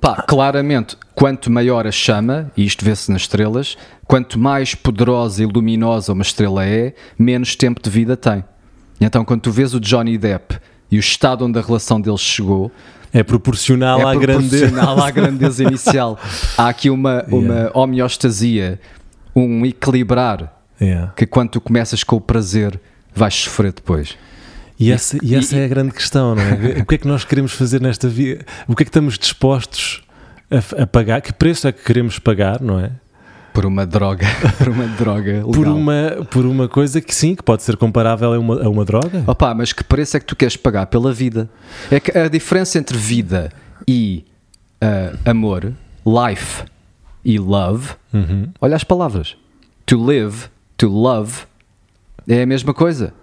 [0.01, 5.45] Pá, claramente, quanto maior a chama, e isto vê-se nas estrelas, quanto mais poderosa e
[5.45, 8.43] luminosa uma estrela é, menos tempo de vida tem.
[8.99, 10.57] Então, quando tu vês o Johnny Depp
[10.93, 12.71] e o estado onde a relação deles chegou,
[13.11, 14.67] É proporcional é à grandeza.
[14.67, 16.19] proporcional à grandeza inicial.
[16.57, 18.79] Há aqui uma, uma homeostasia,
[19.35, 20.51] um equilibrar,
[20.81, 21.13] Yeah.
[21.15, 22.77] que quando tu começas com o prazer,
[23.15, 24.17] vais sofrer depois.
[24.77, 26.79] E essa, e essa é a grande questão, não é?
[26.81, 28.43] O que é que nós queremos fazer nesta vida?
[28.67, 30.03] O que é que estamos dispostos
[30.51, 31.21] a, a pagar?
[31.21, 32.91] Que preço é que queremos pagar, não é?
[33.55, 34.25] Por uma droga,
[34.57, 35.51] por uma droga legal.
[35.51, 38.83] Por uma, por uma coisa que sim, que pode ser comparável a uma, a uma
[38.83, 39.23] droga.
[39.27, 41.47] Opa, mas que preço é que tu queres pagar pela vida?
[41.91, 43.51] É que a diferença entre vida
[43.87, 44.25] e
[44.81, 45.71] ah, amor,
[46.05, 46.63] life
[47.23, 48.49] e love, Uhum.
[48.59, 49.35] olha as palavras.
[49.85, 50.45] To live,
[50.77, 51.43] to love,
[52.27, 53.13] é a mesma coisa.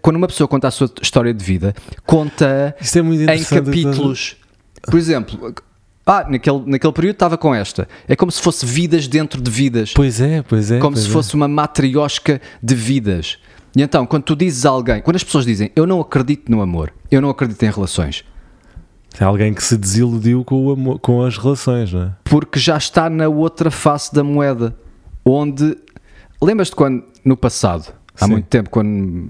[0.00, 1.74] Quando uma pessoa conta a sua história de vida,
[2.06, 4.36] conta é em capítulos.
[4.82, 5.54] Por exemplo,
[6.10, 7.88] ah, naquele, naquele período estava com esta.
[8.08, 9.92] É como se fosse vidas dentro de vidas.
[9.94, 10.78] Pois é, pois é.
[10.78, 11.12] como pois se é.
[11.12, 13.38] fosse uma matriosca de vidas.
[13.76, 16.60] E então, quando tu dizes a alguém, quando as pessoas dizem eu não acredito no
[16.60, 18.24] amor, eu não acredito em relações,
[19.18, 22.10] É alguém que se desiludiu com, o amor- com as relações, não é?
[22.24, 24.76] porque já está na outra face da moeda,
[25.24, 25.76] onde
[26.42, 28.32] lembras-te quando no passado, há Sim.
[28.32, 29.28] muito tempo, quando,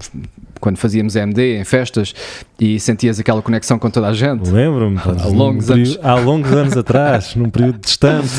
[0.61, 2.13] quando fazíamos MD em festas
[2.59, 4.97] e sentias aquela conexão com toda a gente, Lembro-me.
[4.97, 5.99] Há longos anos.
[6.01, 8.29] Há longos anos atrás, num período distante.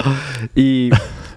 [0.56, 0.90] e,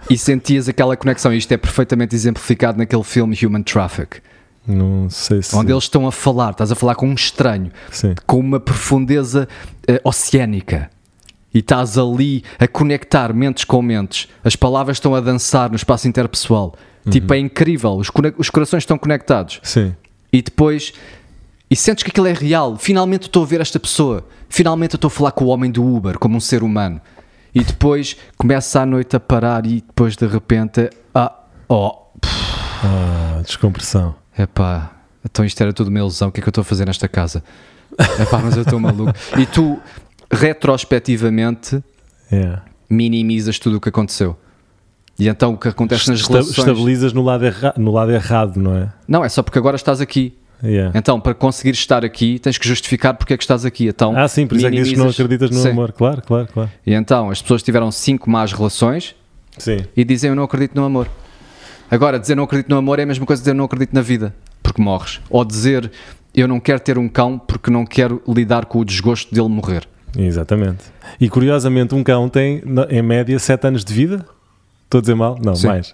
[0.10, 4.22] e sentias aquela conexão, isto é perfeitamente exemplificado naquele filme Human Traffic,
[4.66, 5.56] Não sei se.
[5.56, 8.14] onde eles estão a falar, estás a falar com um estranho, Sim.
[8.26, 9.48] com uma profundeza
[9.88, 10.90] eh, oceânica.
[11.52, 14.28] E estás ali a conectar mentes com mentes.
[14.44, 16.76] As palavras estão a dançar no espaço interpessoal.
[17.10, 17.94] Tipo, é incrível.
[17.96, 19.60] Os, os corações estão conectados.
[19.64, 19.96] Sim.
[20.32, 20.94] E depois.
[21.72, 22.78] E sentes que aquilo é real.
[22.78, 24.28] Finalmente estou a ver esta pessoa.
[24.50, 27.00] Finalmente estou a falar com o homem do Uber, como um ser humano.
[27.54, 30.90] E depois começa a noite a parar e depois de repente.
[31.14, 31.34] Ah,
[31.68, 31.96] oh,
[32.84, 34.16] Ah, descompressão.
[34.38, 34.92] Epá,
[35.26, 37.08] então isto era tudo uma ilusão, o que é que eu estou a fazer nesta
[37.08, 37.44] casa?
[38.20, 39.14] Epá, mas eu estou maluco.
[39.38, 39.80] E tu,
[40.32, 41.84] retrospectivamente,
[42.32, 42.62] Yeah.
[42.88, 44.38] minimizas tudo o que aconteceu.
[45.20, 46.58] E então o que acontece nas relações...
[46.58, 47.44] Estabilizas no lado,
[47.78, 48.90] no lado errado, não é?
[49.08, 50.34] Não, é só porque agora estás aqui.
[50.64, 50.92] Yeah.
[50.98, 53.88] Então, para conseguir estar aqui, tens que justificar porque é que estás aqui.
[53.88, 55.70] Então, Ah, sim, por isso é que dizes que não minimizas- acreditas no Sim.
[55.70, 55.92] amor.
[55.94, 56.70] Claro, claro, claro.
[56.86, 59.16] E então, as pessoas tiveram cinco más relações
[59.58, 59.78] Sim.
[59.96, 61.08] e dizem eu não acredito no amor.
[61.92, 64.02] Agora, dizer não acredito no amor é a mesma coisa que dizer não acredito na
[64.02, 65.20] vida, porque morres.
[65.30, 65.90] Ou dizer
[66.36, 69.88] eu não quero ter um cão porque não quero lidar com o desgosto dele morrer.
[70.18, 70.84] Exatamente.
[71.22, 74.26] E curiosamente, um cão tem, em média, 7 anos de vida.
[74.90, 75.38] Estou a dizer mal?
[75.40, 75.68] Não, Sim.
[75.68, 75.94] mais.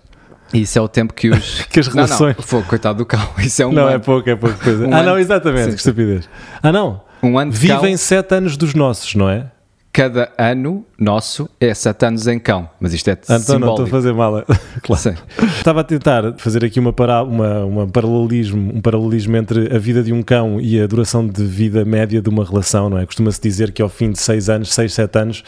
[0.54, 1.64] Isso é o tempo que os.
[1.70, 2.20] Que as relações.
[2.20, 3.20] Não, não, fogo, coitado do cão.
[3.40, 4.04] Isso é um não, é ano.
[4.04, 4.88] pouco, é pouco coisa.
[4.88, 6.30] Um ah, ano- não, exatamente, Sim, que estupidez.
[6.64, 7.02] Ah, não.
[7.22, 7.98] Um ano de Vivem cão.
[7.98, 9.48] 7 anos dos nossos, não é?
[9.92, 12.70] Cada ano nosso é 7 anos em cão.
[12.80, 13.90] Mas isto é então não, estou a simbólico.
[13.90, 14.46] fazer mal.
[14.82, 15.02] claro.
[15.02, 15.16] Sim.
[15.58, 20.02] Estava a tentar fazer aqui uma, para, uma, uma paralelismo, um paralelismo entre a vida
[20.04, 23.06] de um cão e a duração de vida média de uma relação, não é?
[23.06, 25.44] Costuma-se dizer que ao fim de 6 anos, 6, 7 anos,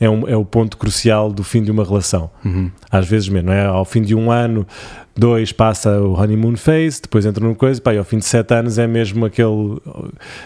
[0.00, 2.30] é, um, é o ponto crucial do fim de uma relação.
[2.90, 3.64] Às vezes mesmo, não é?
[3.66, 4.66] Ao fim de um ano,
[5.16, 8.54] dois passa o honeymoon phase, depois entra numa coisa, pá, e ao fim de 7
[8.54, 9.80] anos é mesmo aquele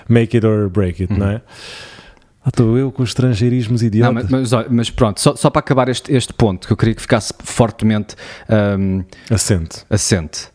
[0.08, 1.42] make it or break it, não é?
[2.44, 4.14] Ah, estou eu com os estrangeirismos Não, idiotas.
[4.14, 6.94] mas, mas, olha, mas pronto, só, só para acabar este, este ponto, que eu queria
[6.94, 8.16] que ficasse fortemente
[8.78, 9.84] hum, Assente.
[9.88, 10.48] assente.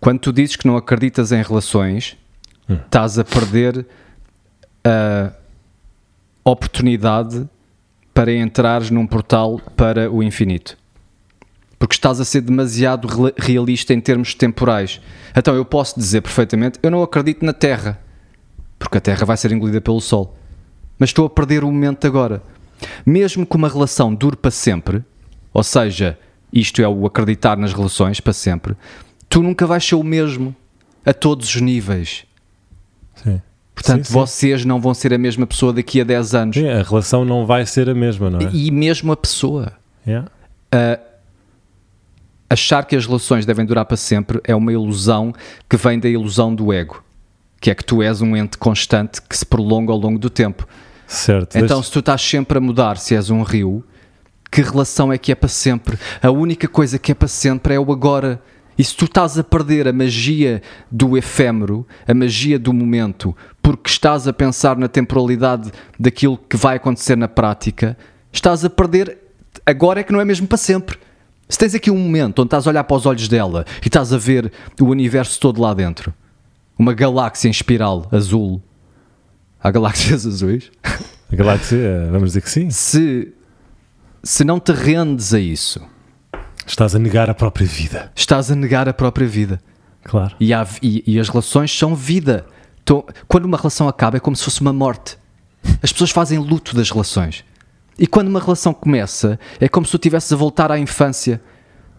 [0.00, 2.16] Quando tu dizes que não acreditas em relações,
[2.68, 3.86] estás a perder
[4.84, 5.30] a
[6.44, 7.48] oportunidade
[8.18, 10.76] para entrares num portal para o infinito.
[11.78, 13.06] Porque estás a ser demasiado
[13.38, 15.00] realista em termos temporais.
[15.36, 17.96] Então eu posso dizer perfeitamente: eu não acredito na Terra,
[18.76, 20.36] porque a Terra vai ser engolida pelo Sol.
[20.98, 22.42] Mas estou a perder o momento agora.
[23.06, 25.04] Mesmo que uma relação dure para sempre,
[25.54, 26.18] ou seja,
[26.52, 28.74] isto é o acreditar nas relações para sempre,
[29.28, 30.56] tu nunca vais ser o mesmo
[31.06, 32.26] a todos os níveis.
[33.14, 33.40] Sim.
[33.78, 34.18] Portanto, Sim, sim.
[34.18, 36.56] vocês não vão ser a mesma pessoa daqui a 10 anos.
[36.56, 38.50] Sim, a relação não vai ser a mesma, não é?
[38.52, 39.72] E mesmo a pessoa.
[40.04, 40.28] Yeah.
[40.74, 41.00] Uh,
[42.50, 45.32] achar que as relações devem durar para sempre é uma ilusão
[45.70, 47.04] que vem da ilusão do ego,
[47.60, 50.66] que é que tu és um ente constante que se prolonga ao longo do tempo.
[51.06, 51.56] Certo.
[51.56, 53.84] Então, Deixa- se tu estás sempre a mudar, se és um rio,
[54.50, 55.96] que relação é que é para sempre?
[56.20, 58.42] A única coisa que é para sempre é o agora.
[58.78, 63.36] E se tu estás a perder a magia do efêmero, a magia do momento,
[63.68, 67.98] porque estás a pensar na temporalidade daquilo que vai acontecer na prática,
[68.32, 69.18] estás a perder.
[69.66, 70.98] Agora é que não é mesmo para sempre.
[71.50, 74.10] Se tens aqui um momento onde estás a olhar para os olhos dela e estás
[74.10, 74.50] a ver
[74.80, 76.14] o universo todo lá dentro,
[76.78, 78.62] uma galáxia em espiral azul.
[79.62, 80.70] Há galáxias azuis?
[81.30, 82.70] A galáxia, vamos dizer que sim.
[82.70, 83.34] se,
[84.22, 85.78] se não te rendes a isso,
[86.66, 88.10] Estás a negar a própria vida.
[88.16, 89.60] estás a negar a própria vida.
[90.04, 90.34] Claro.
[90.40, 92.46] E, há- e- e as relações são vida.
[92.88, 95.18] Então, quando uma relação acaba, é como se fosse uma morte.
[95.82, 97.44] As pessoas fazem luto das relações.
[97.98, 101.38] E quando uma relação começa, é como se tu estivesses a voltar à infância.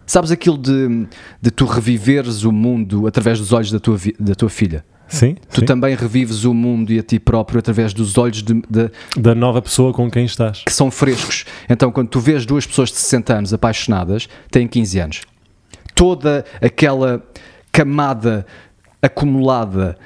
[0.04, 1.06] Sabes aquilo de,
[1.40, 4.84] de tu reviveres o mundo através dos olhos da tua, da tua filha?
[5.06, 5.36] Sim.
[5.52, 5.64] Tu sim.
[5.64, 9.62] também revives o mundo e a ti próprio através dos olhos de- de, Da nova
[9.62, 10.64] pessoa com quem estás.
[10.66, 11.44] que são frescos.
[11.68, 15.20] Então, quando tu vês duas pessoas de 60 anos apaixonadas, têm 15 anos.
[15.94, 17.22] Toda aquela
[17.70, 18.44] camada
[19.00, 19.96] acumulada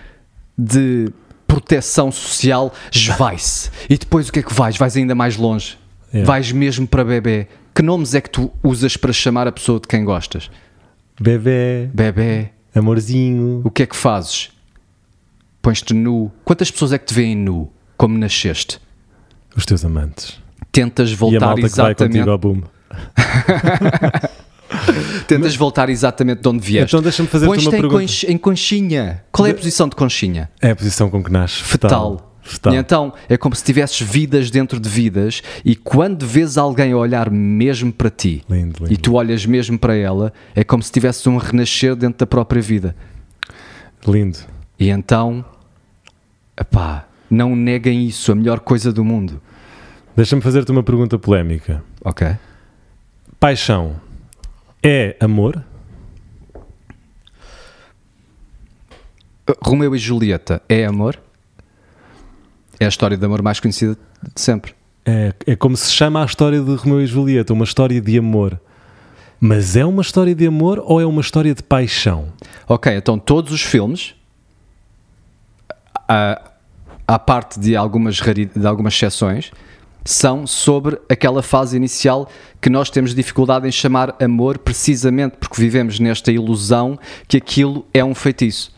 [0.56, 1.10] de
[1.46, 3.70] proteção social esvai-se.
[3.88, 4.76] E depois o que é que vais?
[4.76, 5.78] Vais ainda mais longe.
[6.12, 6.26] Yeah.
[6.26, 7.48] Vais mesmo para bebê.
[7.74, 10.50] Que nomes é que tu usas para chamar a pessoa de quem gostas?
[11.20, 12.50] Bebê, Bebê.
[12.74, 13.62] amorzinho.
[13.64, 14.50] O que é que fazes?
[15.60, 16.30] Pões-te nu.
[16.44, 17.70] Quantas pessoas é que te veem nu?
[17.96, 18.80] Como nasceste?
[19.56, 20.40] Os teus amantes.
[20.70, 22.62] Tentas e a voltar malta que vai exatamente contigo ao boom.
[25.26, 26.90] Tentas voltar exatamente de onde vieste.
[26.94, 27.96] Então deixa-me fazer-te Pões-te uma pergunta.
[28.02, 29.24] conch- em conchinha.
[29.32, 30.50] Qual é a posição de conchinha?
[30.60, 31.62] É a posição com que nasce.
[31.62, 32.30] Fetal.
[32.42, 32.74] Fetal.
[32.74, 37.30] Então é como se tivesses vidas dentro de vidas e quando vês alguém a olhar
[37.30, 38.92] mesmo para ti Lindo, lindo.
[38.92, 42.60] e tu olhas mesmo para ela, é como se tivesses um renascer dentro da própria
[42.60, 42.94] vida.
[44.06, 44.38] Lindo.
[44.78, 45.42] E então,
[46.60, 49.40] epá, não neguem isso, a melhor coisa do mundo.
[50.14, 51.82] Deixa-me fazer-te uma pergunta polémica.
[52.04, 52.26] Ok?
[53.40, 53.96] Paixão
[54.84, 55.64] é amor?
[59.62, 61.18] Romeu e Julieta é amor?
[62.78, 63.96] É a história de amor mais conhecida
[64.34, 64.74] de sempre.
[65.06, 68.60] É, é como se chama a história de Romeu e Julieta, uma história de amor.
[69.40, 72.32] Mas é uma história de amor ou é uma história de paixão?
[72.68, 74.14] Ok, então todos os filmes,
[76.08, 76.52] à,
[77.06, 79.50] à parte de algumas, de algumas exceções,
[80.04, 82.28] são sobre aquela fase inicial
[82.60, 88.04] que nós temos dificuldade em chamar amor, precisamente porque vivemos nesta ilusão que aquilo é
[88.04, 88.72] um feitiço.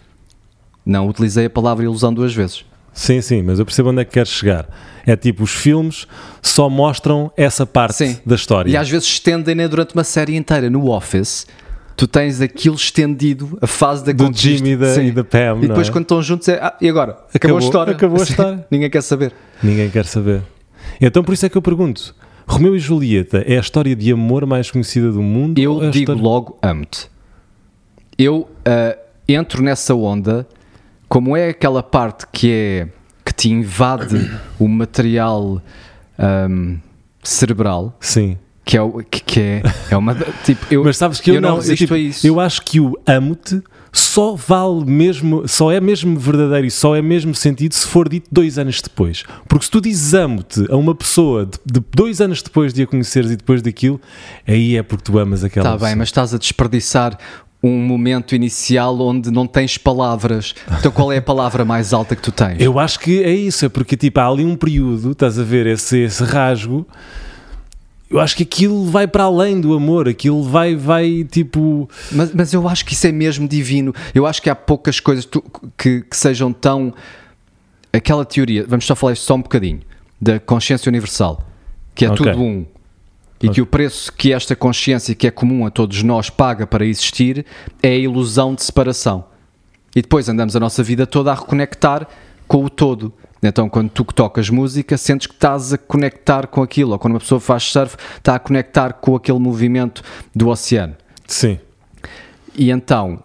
[0.84, 2.64] Não utilizei a palavra ilusão duas vezes.
[2.92, 4.68] Sim, sim, mas eu percebo onde é que queres chegar.
[5.04, 6.06] É tipo, os filmes
[6.40, 8.18] só mostram essa parte Sim.
[8.24, 8.70] da história.
[8.70, 10.70] E às vezes estendem-na durante uma série inteira.
[10.70, 11.46] No Office,
[11.96, 14.48] tu tens aquilo estendido, a fase da Do conquista.
[14.48, 15.92] Jimmy e da- e da Pam, E depois é?
[15.92, 17.12] quando estão juntos é, ah, e agora?
[17.12, 17.92] Acabou, Acabou- a história.
[17.92, 18.66] acabou a história.
[18.70, 19.32] Ninguém quer saber.
[19.62, 20.42] Ninguém quer saber.
[21.00, 22.14] Então por isso é que eu pergunto:
[22.46, 25.58] Romeu e Julieta é a história de amor mais conhecida do mundo?
[25.58, 27.08] Eu é digo história- logo amo-te.
[28.18, 28.96] Eu ah,
[29.28, 30.46] entro nessa onda,
[31.08, 32.88] como é aquela parte que é
[33.24, 35.60] que te invade o material
[36.18, 36.76] ahm,
[37.22, 38.38] cerebral, Sim.
[38.64, 40.14] que é, que, que é, é uma.
[40.44, 42.26] Tipo, eu, Mas sabes que eu, eu não não, resisto tipo, a isso.
[42.26, 43.60] Eu acho que o amo-te
[44.00, 48.28] só vale mesmo, só é mesmo verdadeiro e só é mesmo sentido se for dito
[48.30, 49.24] dois anos depois.
[49.48, 52.86] Porque se tu dizes amo-te a uma pessoa de, de dois anos depois de a
[52.86, 54.00] conheceres e depois daquilo,
[54.46, 55.88] aí é porque tu amas aquela Está pessoa.
[55.90, 57.18] bem, mas estás a desperdiçar
[57.62, 60.54] um momento inicial onde não tens palavras.
[60.78, 62.60] Então qual é a palavra mais alta que tu tens?
[62.60, 65.66] Eu acho que é isso, é porque tipo, há ali um período, estás a ver
[65.66, 66.86] esse, esse rasgo.
[68.08, 71.88] Eu acho que aquilo vai para além do amor, aquilo vai, vai tipo.
[72.12, 73.92] Mas, mas eu acho que isso é mesmo divino.
[74.14, 75.42] Eu acho que há poucas coisas tu-
[75.76, 76.94] que, que sejam tão.
[77.92, 79.80] Aquela teoria, vamos só falar só um bocadinho,
[80.20, 81.42] da consciência universal,
[81.94, 82.26] que é Ok.
[82.26, 82.66] tudo um.
[83.42, 86.86] E que o preço que esta consciência, que é comum a todos nós, paga para
[86.86, 87.44] existir,
[87.82, 89.24] é a ilusão de separação.
[89.94, 92.06] E depois andamos a nossa vida toda a reconectar
[92.46, 93.12] com o todo.
[93.42, 96.92] Então, quando tu tocas música, sentes que estás a conectar com aquilo.
[96.92, 100.02] Ou quando uma pessoa faz surf, está a conectar com aquele movimento
[100.34, 100.96] do oceano.
[101.26, 101.58] Sim.
[102.54, 103.22] E então,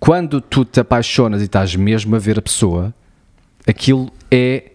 [0.00, 2.92] quando tu te apaixonas e estás mesmo a ver a pessoa,
[3.66, 4.72] aquilo é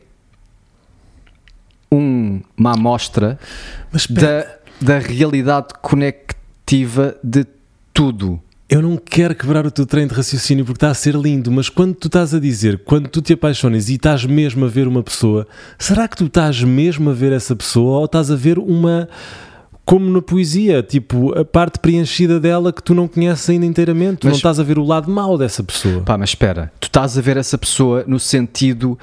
[1.91, 3.38] um- uma amostra
[4.10, 7.45] da, da realidade conectiva de
[7.93, 8.41] tudo.
[8.73, 11.69] Eu não quero quebrar o teu trem de raciocínio porque está a ser lindo, mas
[11.69, 15.03] quando tu estás a dizer, quando tu te apaixonas e estás mesmo a ver uma
[15.03, 15.45] pessoa,
[15.77, 19.07] será que tu estás mesmo a ver essa pessoa ou estás a ver uma.
[19.86, 24.27] Como na poesia, tipo, a parte preenchida dela que tu não conheces ainda inteiramente, tu
[24.27, 26.01] Mas- não estás a ver o lado mau dessa pessoa.
[26.01, 28.97] Pá, mas espera, tu estás a ver essa pessoa no sentido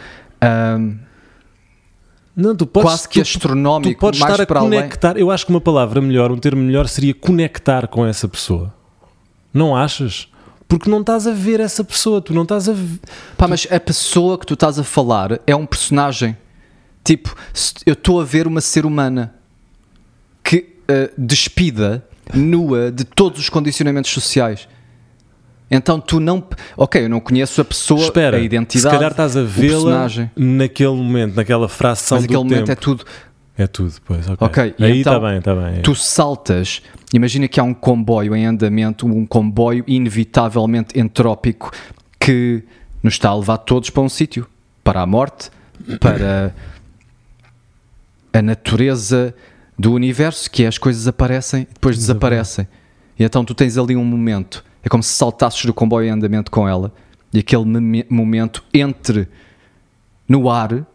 [2.35, 4.80] Não, tu podes, quase que tu- astronómico, tu podes mais estar a para além.
[4.80, 5.18] conectar.
[5.18, 8.72] Eu acho que uma palavra melhor, um termo melhor seria conectar com essa pessoa.
[9.53, 10.29] Não achas?
[10.69, 12.75] Porque não estás a ver essa pessoa, tu não estás a
[13.37, 16.37] Pá, mas a pessoa que tu estás a falar é um personagem.
[17.03, 17.35] Tipo,
[17.85, 19.35] eu estou a ver uma ser humana
[20.45, 24.69] que ah, despida, nua, de todos os condicionamentos sociais.
[25.71, 26.45] Então tu não.
[26.77, 28.93] Ok, eu não conheço a pessoa, Espera, a identidade.
[28.93, 32.73] se calhar estás a vê-la naquele momento, naquela fração Mas do aquele momento tempo.
[32.73, 33.05] é tudo.
[33.61, 34.46] É tudo, pois, ok.
[34.46, 35.83] Ok, e Aí está então bem, está bem.
[35.83, 36.81] Tu saltas,
[37.12, 41.70] imagina que há um comboio em andamento, um comboio inevitavelmente entrópico
[42.18, 42.62] que
[43.03, 44.46] nos está a levar todos para um sítio,
[44.83, 45.51] para a morte,
[46.01, 46.55] para
[48.33, 49.35] a natureza
[49.79, 52.66] do universo, que é as coisas aparecem e depois desaparecem.
[53.18, 56.51] E então tu tens ali um momento, é como se saltasses do comboio em andamento
[56.51, 56.90] com ela,
[57.31, 59.29] e aquele mome- momento entre
[60.27, 60.87] no ar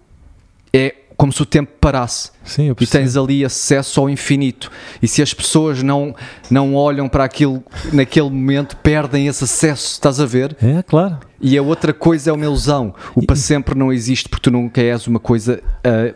[0.73, 4.71] é como se o tempo parasse Sim, eu e tens ali acesso ao infinito.
[5.01, 6.15] E se as pessoas não,
[6.49, 10.55] não olham para aquilo naquele momento, perdem esse acesso, estás a ver?
[10.61, 11.17] É, claro.
[11.41, 12.93] E a outra coisa é uma ilusão.
[13.13, 15.61] O para sempre não existe porque tu nunca és uma coisa.
[15.83, 16.13] ah,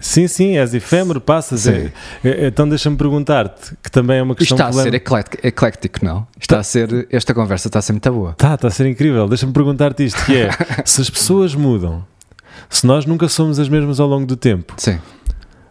[0.00, 1.62] Sim, sim, és efêmero, passas.
[1.62, 1.90] Sim.
[2.24, 4.94] É- é- então deixa-me perguntar-te, que também é uma isto questão está a ser
[5.42, 6.26] eclético, não?
[6.40, 7.06] Está a ser.
[7.10, 8.32] Esta conversa está a ser muito boa.
[8.32, 9.28] Tá, está a ser incrível.
[9.28, 10.50] Deixa-me perguntar-te isto, que é,
[10.86, 12.04] se as pessoas mudam,
[12.68, 14.98] se nós nunca somos as mesmas ao longo do tempo, Sim.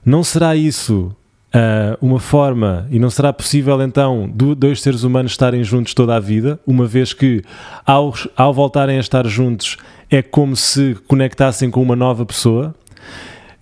[0.06, 1.16] não será isso
[1.54, 6.16] ah, uma forma, e não será possível então do- dois seres humanos estarem juntos toda
[6.16, 7.44] a vida, uma vez que
[7.86, 9.78] ao, ao voltarem a estar juntos
[10.10, 12.74] é como se conectassem com uma nova pessoa?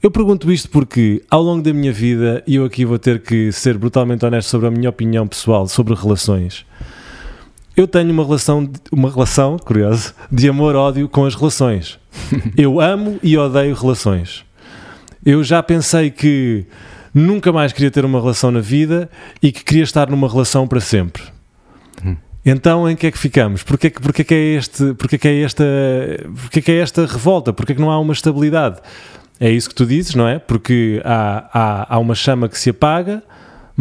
[0.03, 3.51] Eu pergunto isto porque ao longo da minha vida, e eu aqui vou ter que
[3.51, 6.65] ser brutalmente honesto sobre a minha opinião pessoal sobre relações.
[7.75, 11.97] Eu tenho uma relação, de- uma relação, curioso, de amor-ódio com as relações.
[12.57, 14.43] Eu amo e odeio relações.
[15.25, 16.65] Eu já pensei que
[17.13, 19.09] nunca mais queria ter uma relação na vida
[19.41, 21.23] e que queria estar numa relação para sempre.
[22.43, 23.61] Então em que é que ficamos?
[23.61, 25.63] Porquê, porquê, que é este, porquê, que é esta,
[26.41, 27.53] porquê que é esta revolta?
[27.53, 28.79] Porquê que não há uma estabilidade?
[29.39, 30.39] É isso que tu dizes, não é?
[30.39, 33.21] Porque há, há, há uma chama que se apaga,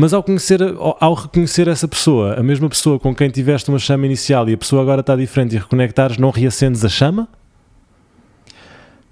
[0.01, 3.79] mas ao, conhecer, ao, ao reconhecer essa pessoa, a mesma pessoa com quem tiveste uma
[3.79, 7.29] chama inicial e a pessoa agora está diferente e reconectares, não reacendes a chama?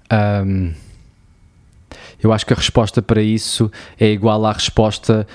[0.09, 0.71] Ahm,
[2.23, 5.27] eu acho que a resposta para isso é igual à resposta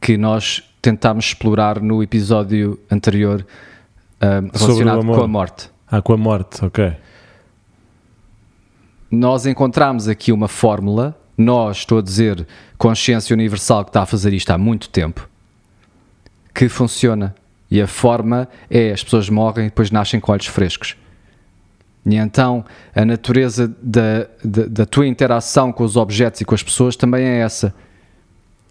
[0.00, 3.44] que nós tentámos explorar no episódio anterior
[4.20, 5.68] o relacionado com a morte.
[5.90, 6.92] Ah, com a morte, ok.
[9.10, 14.32] Nós encontramos aqui uma fórmula, nós, estou a dizer, consciência universal que está a fazer
[14.32, 15.28] isto há muito tempo,
[16.54, 17.34] que funciona.
[17.70, 20.94] E a forma é as pessoas morrem e depois nascem com olhos frescos.
[22.04, 22.64] E então
[22.94, 27.24] a natureza da, da, da tua interação com os objetos e com as pessoas também
[27.24, 27.74] é essa.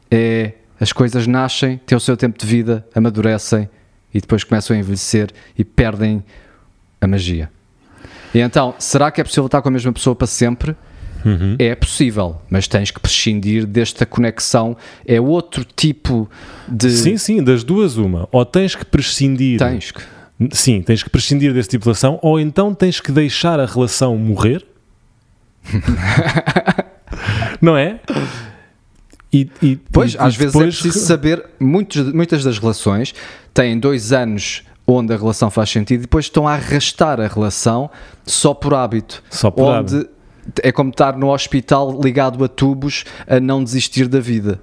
[0.10, 3.69] É as coisas nascem, têm o seu tempo de vida, amadurecem
[4.13, 6.24] e depois começam a envelhecer e perdem
[7.00, 7.52] a magia.
[8.34, 10.76] E então, será que é possível estar com a mesma pessoa para sempre?
[11.26, 11.56] Uhum.
[11.60, 14.76] É possível, mas tens que prescindir desta conexão.
[15.06, 16.30] É outro tipo
[16.68, 16.90] de.
[16.92, 18.28] Sim, sim, das duas uma.
[18.32, 19.60] Ou tens que prescindir.
[19.60, 20.02] Tens que.
[20.52, 24.18] Sim, tens que prescindir desse tipo de relação, ou então tens que deixar a relação
[24.18, 24.66] morrer.
[27.62, 28.00] não é?
[29.32, 31.44] E, e- Pois, e- às vezes é depois- preciso saber.
[31.60, 33.14] Muitos, muitas das relações
[33.54, 37.90] têm dois anos onde a relação faz sentido e depois estão a arrastar a relação
[38.26, 39.24] só por hábito.
[39.30, 40.10] Só por onde hábito.
[40.63, 44.60] É como estar no hospital ligado a tubos a não desistir da vida.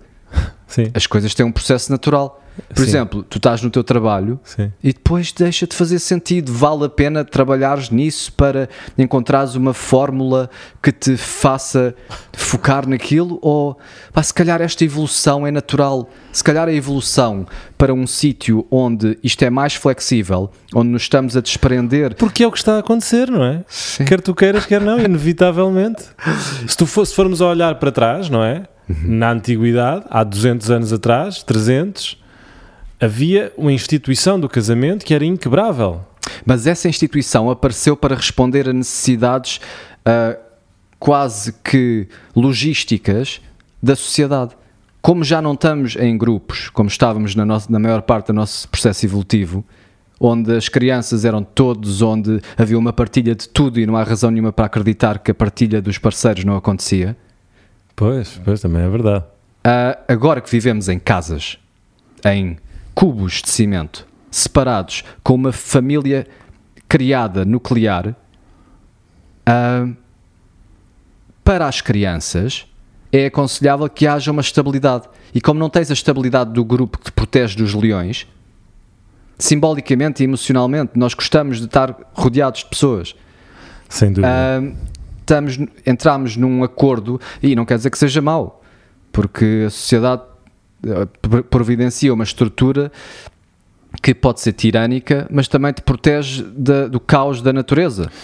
[0.69, 2.41] Sim, As coisas têm um processo natural.
[2.75, 2.89] Por Sim.
[2.89, 4.73] exemplo, tu estás no teu trabalho sim.
[4.83, 6.53] e depois deixa de fazer sentido.
[6.53, 10.51] Vale a pena trabalhares nisso para encontrares uma fórmula
[10.83, 11.95] que te faça
[12.33, 13.39] focar naquilo?
[13.43, 13.79] Ou
[14.13, 16.11] pá, se calhar esta evolução é natural?
[16.33, 21.37] Se calhar a evolução para um sítio onde isto é mais flexível, onde nos estamos
[21.37, 22.17] a desprender.
[22.17, 23.65] Porque é o que está a acontecer, não é?
[23.69, 24.05] Sim.
[24.05, 26.05] Quer tu queiras, quer não, inevitavelmente.
[26.67, 28.65] Se, tu for, se formos a olhar para trás, não é?
[28.89, 32.23] Na antiguidade, há 200 anos atrás, 300,
[33.01, 36.01] havia uma instituição do casamento que era inquebrável.
[36.45, 39.61] Mas essa instituição apareceu para responder a necessidades
[40.05, 40.37] ah,
[40.99, 43.41] quase que logísticas
[43.83, 44.57] da sociedade.
[45.01, 48.69] Como já não estamos em grupos, como estávamos na, nossa, na maior parte do nosso
[48.69, 49.65] processo evolutivo,
[50.21, 54.31] onde as crianças eram todos, onde havia uma partilha de tudo e não há razão
[54.31, 57.17] nenhuma para acreditar que a partilha dos parceiros não acontecia.
[57.99, 59.25] Pois, pois também é verdade.
[59.67, 61.59] Uh, agora que vivemos em casas,
[62.25, 62.57] em
[62.95, 66.25] cubos de cimento, separados, com uma família
[66.89, 68.15] criada nuclear,
[69.49, 69.97] uh,
[71.43, 72.69] para as crianças
[73.13, 75.09] é aconselhável que haja uma estabilidade.
[75.35, 78.29] E como não tens a estabilidade do grupo que te protege dos leões,
[79.37, 83.17] simbolicamente e emocionalmente, nós gostamos de estar rodeados de pessoas.
[83.89, 84.29] Sem dúvida.
[84.29, 84.98] Uh,
[85.29, 88.63] estamos, entramos num acordo, e não quer dizer que seja mau,
[89.13, 90.23] porque a sociedade
[90.87, 92.91] uh, providencia uma estrutura
[94.03, 98.11] que pode ser tirânica, mas também te protege da, do caos da natureza.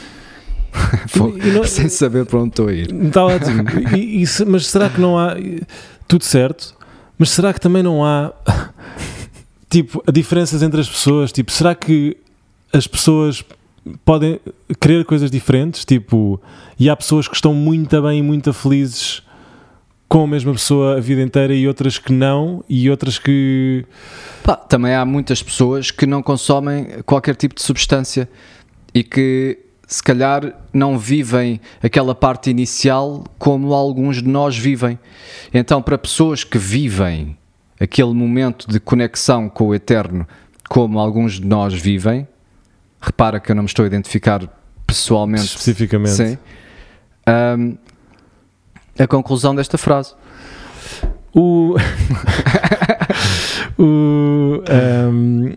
[1.15, 2.93] E, e não, Sem saber para onde estou a ir.
[2.93, 3.63] Está ótimo.
[3.97, 5.37] E, e, mas será que não há.
[6.09, 6.75] Tudo certo,
[7.17, 8.33] mas será que também não há.
[9.71, 11.31] Tipo, diferenças entre as pessoas?
[11.31, 12.17] Tipo, será que
[12.73, 13.45] as pessoas
[14.05, 14.41] podem
[14.81, 15.85] querer coisas diferentes?
[15.85, 16.41] Tipo,
[16.79, 19.23] e há pessoas que estão muito bem e muito felizes
[20.09, 23.85] com a mesma pessoa a vida inteira e outras que não, e outras que.
[24.43, 28.29] Pá, também há muitas pessoas que não consomem qualquer tipo de substância
[28.95, 34.99] e que se calhar não vivem aquela parte inicial como alguns de nós vivem.
[35.53, 37.37] Então, para pessoas que vivem
[37.79, 40.27] aquele momento de conexão com o eterno
[40.69, 42.27] como alguns de nós vivem,
[43.05, 44.43] repara que eu não me estou a identificar
[44.87, 45.45] pessoalmente.
[45.45, 46.15] Especificamente.
[46.15, 46.39] Sim.
[47.29, 47.77] Um,
[48.99, 50.15] a conclusão desta frase.
[51.33, 51.77] O.
[53.79, 54.63] o
[55.11, 55.55] um,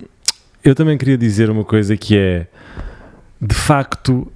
[0.64, 2.48] eu também queria dizer uma coisa que é
[3.40, 4.32] de facto,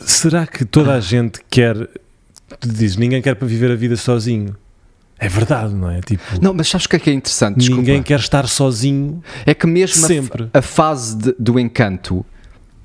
[0.00, 1.76] será que toda a gente quer.
[2.60, 4.56] Tu dizes, ninguém quer para viver a vida sozinho.
[5.18, 6.00] É verdade, não é?
[6.00, 7.58] Tipo, não, mas sabes o que é que é interessante?
[7.58, 7.80] Desculpa.
[7.80, 9.22] Ninguém quer estar sozinho.
[9.46, 10.50] É que mesmo sempre.
[10.52, 12.24] A, a fase de, do encanto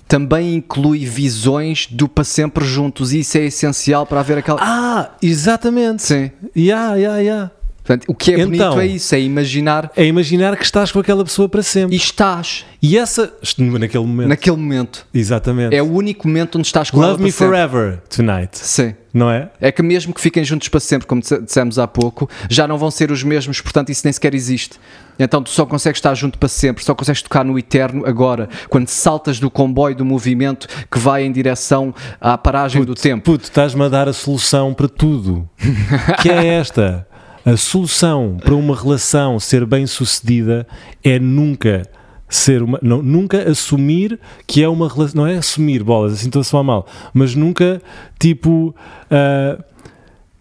[0.08, 4.60] também inclui visões do para sempre juntos e isso é essencial para haver aquela.
[4.62, 6.02] Ah, exatamente.
[6.02, 6.32] Sim.
[6.56, 7.52] Yeah, yeah, yeah.
[7.90, 9.92] Portanto, o que é bonito então, é isso, é imaginar.
[9.96, 11.96] É imaginar que estás com aquela pessoa para sempre.
[11.96, 12.64] E estás.
[12.80, 13.34] E essa.
[13.58, 14.30] Naquele momento.
[14.30, 15.08] Naquele momento.
[15.12, 15.76] Exatamente.
[15.76, 17.48] É o único momento onde estás com Love ela para me sempre.
[17.48, 18.52] forever tonight.
[18.60, 18.94] Sim.
[19.12, 19.50] Não é?
[19.60, 22.92] É que mesmo que fiquem juntos para sempre, como dissemos há pouco, já não vão
[22.92, 24.80] ser os mesmos, portanto isso nem sequer existe.
[25.18, 28.88] Então tu só consegues estar junto para sempre, só consegues tocar no eterno agora, quando
[28.88, 33.24] saltas do comboio do movimento que vai em direção à paragem puto, do tempo.
[33.24, 35.50] Puto, estás-me a dar a solução para tudo.
[36.22, 37.09] que é esta.
[37.46, 40.68] A solução para uma relação ser bem sucedida
[41.04, 41.84] é nunca
[42.30, 46.42] ser uma, não, nunca assumir que é uma relação, não é assumir bolas, assim estou
[46.42, 47.82] a soar mal, mas nunca
[48.20, 48.76] tipo
[49.10, 49.64] uh,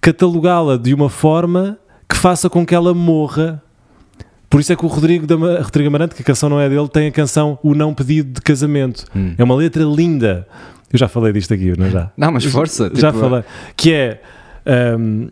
[0.01, 1.79] catalogá-la de uma forma
[2.09, 3.63] que faça com que ela morra.
[4.51, 6.89] Por isso é que o Rodrigo, da, Rodrigo Amarante, que a canção não é dele,
[6.89, 9.05] tem a canção O Não Pedido de Casamento.
[9.15, 9.35] Hum.
[9.37, 10.49] É uma letra linda.
[10.91, 12.11] Eu já falei disto aqui, não é já?
[12.17, 12.91] Não, mas força.
[12.95, 13.21] Já tipo...
[13.21, 13.45] falei.
[13.77, 14.23] Que é.
[14.99, 15.29] Um,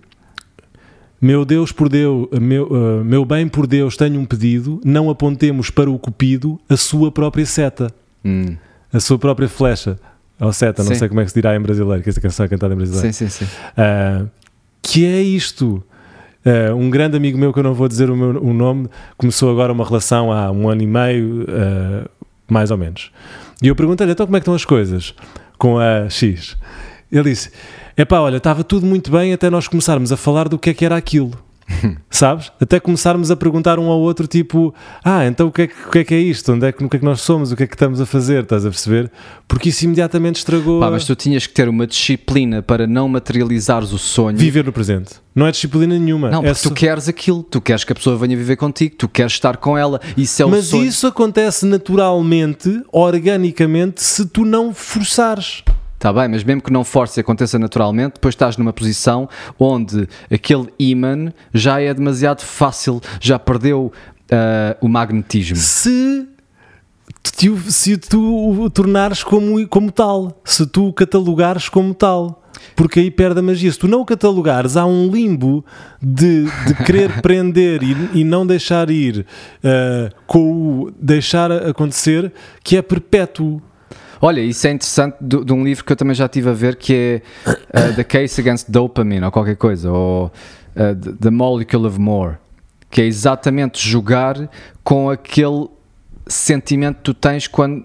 [1.21, 5.71] meu Deus por Deus, meu, uh, meu bem por Deus, tenho um pedido, não apontemos
[5.71, 7.91] para o cupido a sua própria seta,
[8.25, 8.57] hum.
[8.93, 9.99] a sua própria flecha,
[10.39, 10.91] ou seta, sim.
[10.91, 12.77] não sei como é que se dirá em brasileiro, que esta canção é cantada em
[12.77, 13.13] brasileiro.
[13.13, 13.45] Sim, sim, sim.
[13.45, 14.29] Uh,
[14.83, 15.83] que é isto?
[16.45, 19.51] Uh, um grande amigo meu, que eu não vou dizer o, meu, o nome, começou
[19.51, 21.47] agora uma relação há um ano e meio,
[22.49, 23.11] mais ou menos.
[23.63, 25.15] E eu perguntei-lhe, então como é que estão as coisas
[25.59, 26.57] com a X?
[27.11, 27.51] Ele disse
[27.97, 30.85] Epá, olha, estava tudo muito bem até nós começarmos a falar do que é que
[30.85, 31.33] era aquilo.
[32.11, 32.53] Sabes?
[32.61, 35.99] Até começarmos a perguntar um ao outro, tipo, ah, então o que, é que, que
[35.99, 36.53] é que é isto?
[36.53, 37.51] Onde é que, o que é que nós somos?
[37.53, 38.43] O que é que estamos a fazer?
[38.43, 39.11] Estás a perceber?
[39.49, 40.79] Porque isso imediatamente estragou.
[40.79, 44.37] Pá, mas tu tinhas que ter uma disciplina para não materializares o sonho.
[44.37, 45.15] Viver no presente.
[45.35, 46.31] Não é disciplina nenhuma.
[46.31, 48.95] Não, é porque é tu queres aquilo, tu queres que a pessoa venha viver contigo,
[48.97, 50.01] tu queres estar com ela.
[50.17, 50.85] Isso é o mas sonho.
[50.85, 55.65] Mas isso acontece naturalmente, organicamente, se tu não forçares.
[56.07, 59.29] Está bem, mas mesmo que não force e aconteça naturalmente, depois estás numa posição
[59.59, 63.91] onde aquele imã já é demasiado fácil, já perdeu
[64.31, 65.57] uh, o magnetismo.
[65.57, 66.29] Se
[67.37, 72.41] tu, se tu o tornares como, como tal, se tu o catalogares como tal.
[72.77, 73.73] Porque aí perde a magia.
[73.73, 75.65] Se tu não o catalogares, há um limbo
[76.01, 79.27] de, de querer prender e, e, não deixar ir
[79.59, 82.33] uh, com o deixar acontecer
[82.63, 83.61] que é perpétuo.
[84.21, 86.77] Olha, isso é interessante de, de, um livro que eu também já estive a ver
[86.77, 87.23] que
[87.75, 92.37] é uh, The Case Against Dopamine ou qualquer coisa, ou uh, The Molecule of More,
[92.91, 94.49] que é exatamente jogar
[94.83, 95.69] com aquele
[96.27, 97.85] sentimento que tu tens quando,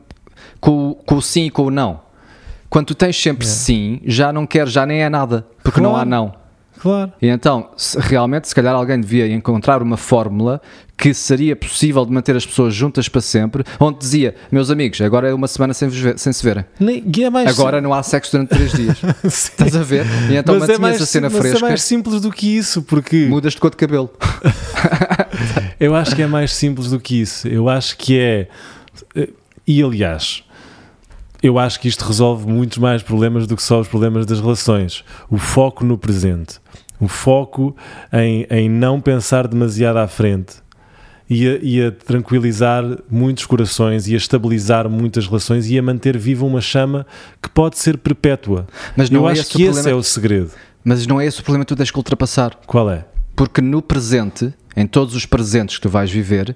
[0.60, 2.02] com, com o sim e com o não.
[2.70, 3.50] Quando tu tens sempre é.
[3.50, 5.94] sim, já não queres, já nem é nada, porque claro.
[5.94, 6.41] não há não.
[6.82, 7.12] Claro.
[7.22, 10.60] E então, se- realmente, se calhar alguém devia encontrar uma fórmula
[10.98, 15.30] que seria possível de manter as pessoas juntas para sempre, onde dizia, meus amigos, agora
[15.30, 16.64] é uma semana sem, ver- sem se verem.
[16.80, 18.98] Nem, é mais Agora não há sexo durante três dias.
[19.24, 20.06] Estás a ver?
[20.30, 22.56] E então mas é mantinhas mais, a cena mas fresca, é mais simples do que
[22.58, 24.10] isso, porque mudas de cor de cabelo.
[25.80, 27.48] eu acho que é mais simples do que isso.
[27.48, 28.48] Eu acho que é.
[29.16, 29.30] eh,
[29.68, 30.44] E aliás,
[31.42, 35.04] eu acho que isto resolve muitos mais problemas do que só os problemas das relações.
[35.30, 36.60] O foco no presente,
[37.02, 37.76] o foco
[38.14, 40.62] em, em não pensar demasiado à frente.
[41.28, 46.18] E a, e a tranquilizar muitos corações e a estabilizar muitas relações e a manter
[46.18, 47.08] viva uma chama
[47.42, 48.68] que pode ser perpétua.
[48.98, 49.98] Mas não eu é acho esse o que esse problema.
[49.98, 50.52] é o segredo.
[50.84, 52.56] Mas não é esse o problema que tu tens que ultrapassar.
[52.68, 53.06] Qual é?
[53.34, 56.56] Porque no presente, em todos os presentes que tu vais viver,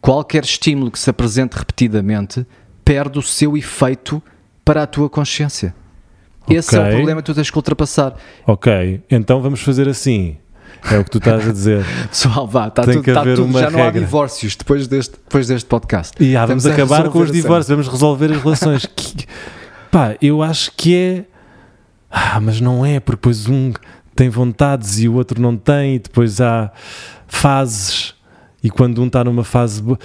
[0.00, 2.46] qualquer estímulo que se apresente repetidamente
[2.84, 4.22] perde o seu efeito
[4.64, 5.74] para a tua consciência.
[6.48, 8.14] Esse é o problema que tu tens que ultrapassar.
[8.46, 10.36] Ok, então vamos fazer assim.
[10.90, 11.84] É o que tu estás a dizer.
[12.10, 13.46] Pessoal, vá, está Tem tudo, que está haver tudo.
[13.46, 14.00] uma já não há regra.
[14.00, 16.20] divórcios depois deste, depois deste podcast.
[16.22, 18.86] E ah, vamos acabar com os divórcios, vamos resolver as relações.
[18.96, 19.26] Que-
[19.90, 21.24] pá, eu acho que é.
[22.10, 23.72] Ah, mas não é, porque depois um
[24.16, 26.72] tem vontades e o outro não tem, e depois há
[27.28, 28.14] fases.
[28.62, 29.98] E quando um está numa fase boa.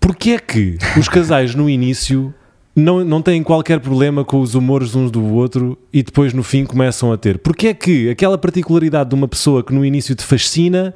[0.00, 2.32] Porquê é que os casais no início
[2.76, 6.64] não, não têm qualquer problema com os humores uns do outro e depois no fim
[6.64, 7.38] começam a ter?
[7.38, 10.94] Porquê é que aquela particularidade de uma pessoa que no início te fascina,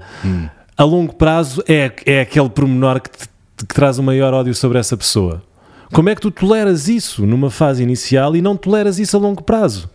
[0.76, 4.78] a longo prazo é, é aquele pormenor que, te- que traz o maior ódio sobre
[4.78, 5.42] essa pessoa?
[5.92, 9.42] Como é que tu toleras isso numa fase inicial e não toleras isso a longo
[9.42, 9.88] prazo?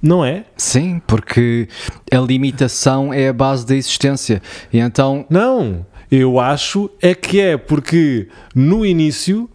[0.00, 0.44] Não é?
[0.56, 1.66] Sim, porque
[2.12, 4.42] a limitação é a base da existência.
[4.70, 9.48] E então, Não, eu acho é que é porque no início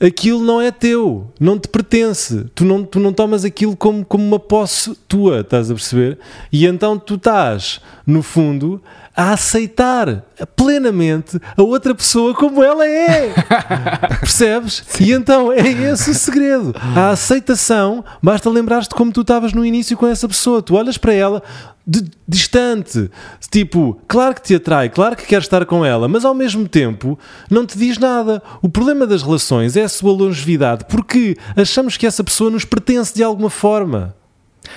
[0.00, 2.46] aquilo não é teu, não te pertence.
[2.54, 6.18] Tu não, tu não tomas aquilo como, como uma posse tua, estás a perceber?
[6.50, 8.82] E então tu estás, no fundo,
[9.14, 10.24] a aceitar
[10.56, 13.34] plenamente a outra pessoa como ela é.
[14.20, 14.82] Percebes?
[14.98, 16.74] E então é esse o segredo.
[16.96, 20.62] A aceitação, basta lembrar-te como tu estavas no início com essa pessoa.
[20.62, 21.42] Tu olhas para ela
[21.90, 23.10] de- distante,
[23.50, 27.18] tipo, claro que te atrai, claro que queres estar com ela, mas ao mesmo tempo
[27.50, 28.40] não te diz nada.
[28.62, 33.12] O problema das relações é a sua longevidade, porque achamos que essa pessoa nos pertence
[33.14, 34.14] de alguma forma.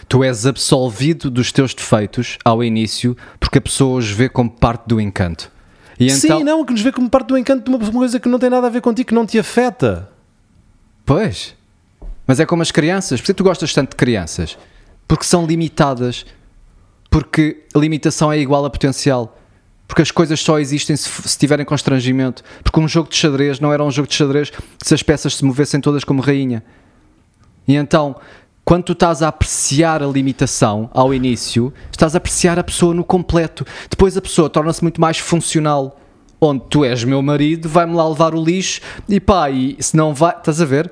[0.07, 4.87] tu és absolvido dos teus defeitos ao início, porque a pessoa os vê como parte
[4.87, 5.51] do encanto.
[5.99, 8.27] E então, Sim, não, que nos vê como parte do encanto de uma coisa que
[8.27, 10.09] não tem nada a ver contigo, que não te afeta.
[11.05, 11.53] Pois.
[12.25, 13.19] Mas é como as crianças.
[13.21, 14.57] Por que tu gostas tanto de crianças?
[15.07, 16.25] Porque são limitadas.
[17.13, 19.37] Porque limitação é igual a potencial.
[19.87, 22.43] Porque as coisas só existem se, se tiverem constrangimento.
[22.63, 24.51] Porque um jogo de xadrez não era um jogo de xadrez
[24.83, 26.63] se as peças se movessem todas como rainha.
[27.67, 28.15] E então,
[28.65, 33.03] quando tu estás a apreciar a limitação ao início, estás a apreciar a pessoa no
[33.03, 33.63] completo.
[33.87, 35.99] Depois a pessoa torna-se muito mais funcional.
[36.41, 40.15] Onde tu és meu marido, vai-me lá levar o lixo e pá, e se não
[40.15, 40.89] vai, estás a ver?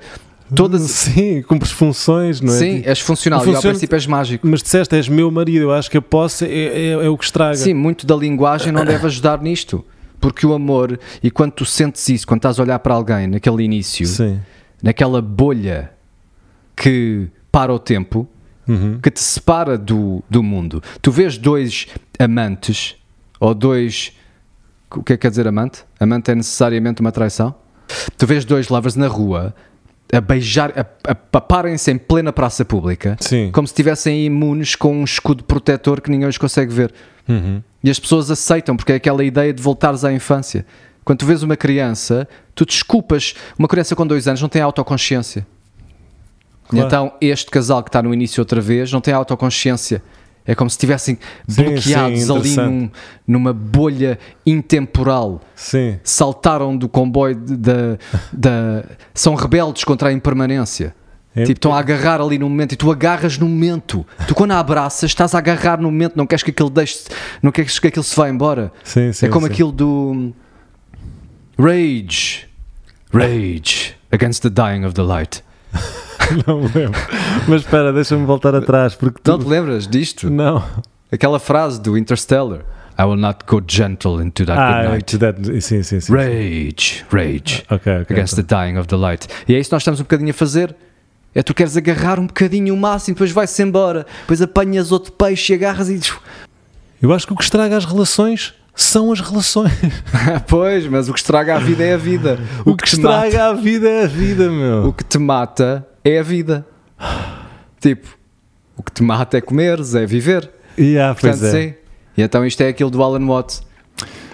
[0.54, 0.82] Todas.
[0.90, 2.56] Sim, cumpres funções, não é?
[2.58, 4.46] Sim, Tipo, és funcional e ao Funciona- princípio és mágico.
[4.46, 7.24] Mas disseste, és meu marido, eu acho que a posse é, é, é o que
[7.24, 7.54] estraga.
[7.56, 9.84] Sim, muito da linguagem não deve ajudar nisto.
[10.20, 13.64] Porque o amor, e quando tu sentes isso, quando estás a olhar para alguém naquele
[13.64, 14.40] início, Sim.
[14.82, 15.90] naquela bolha
[16.76, 18.28] que para o tempo,
[18.68, 19.00] Uhum.
[19.02, 20.80] que te separa do, do mundo.
[21.02, 22.94] Tu vês dois amantes,
[23.40, 24.12] ou dois.
[24.94, 25.82] O que é que quer dizer amante?
[25.98, 27.52] Amante é necessariamente uma traição?
[28.16, 29.52] Tu vês dois lovers na rua
[30.12, 33.50] a beijar, a, a paparem-se em plena praça pública, Sim.
[33.50, 36.92] como se estivessem imunes com um escudo protetor que ninguém os consegue ver.
[37.26, 37.62] Uhum.
[37.82, 40.66] E as pessoas aceitam, porque é aquela ideia de voltares à infância.
[41.04, 43.34] Quando tu vês uma criança, tu desculpas.
[43.58, 45.46] Uma criança com dois anos não tem autoconsciência.
[46.68, 46.86] Claro.
[46.86, 50.02] então este casal que está no início outra vez não tem autoconsciência.
[50.44, 51.18] É como se estivessem
[51.48, 52.90] bloqueados sim, ali num-
[53.26, 55.40] numa bolha intemporal.
[55.54, 55.98] Sim.
[56.02, 57.96] Saltaram do comboio da.
[58.32, 58.84] da
[59.14, 60.94] são rebeldes contra a impermanência.
[61.34, 64.04] É- Tipo, estão a agarrar ali no momento e tu agarras no momento.
[64.28, 67.04] Tu, quando a abraças, estás a agarrar no momento, não queres que aquilo deixe,
[67.42, 68.70] não queres que aquilo se vá embora.
[68.84, 69.52] Sim, sim, é como sim.
[69.52, 70.32] aquilo do
[71.58, 72.46] Rage.
[73.12, 75.42] Rage against the dying of the light.
[76.46, 77.00] Não me lembro.
[77.48, 79.30] Mas espera, deixa-me voltar atrás, porque tu...
[79.30, 80.30] Não te lembras disto?
[80.30, 80.62] Não.
[81.10, 82.60] Aquela frase do Interstellar.
[82.98, 85.18] I will not go gentle into that good Ah, night.
[85.18, 86.12] that- sim, sim, sim.
[86.12, 88.06] Rage, rage Ok, ok.
[88.16, 89.26] against the dying of the light.
[89.48, 90.74] E é isso que nós estamos um bocadinho a fazer.
[91.34, 95.54] É tu queres agarrar um bocadinho o máximo, depois vai-se embora, depois apanhas outro peixe
[95.54, 95.98] e agarras e.
[97.00, 99.72] Eu acho que o que estraga as relações são as relações.
[100.46, 102.38] pois, mas o que estraga a vida é a vida.
[102.66, 104.88] O, que, te estraga mata- a vida é a vida, meu.
[104.88, 106.66] o que te mata é a vida.
[107.80, 108.08] Tipo,
[108.76, 110.50] o que te mata é comeres, é viver.
[110.78, 111.62] Yeah, pois Portanto, é.
[111.68, 111.74] sim.
[112.16, 113.62] E então isto é aquilo do Alan Watts.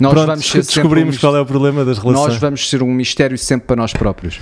[0.01, 2.29] Nós Pronto, vamos ser um descobrimos mis- qual é o problema das relações.
[2.29, 4.39] Nós vamos ser um mistério sempre para nós próprios.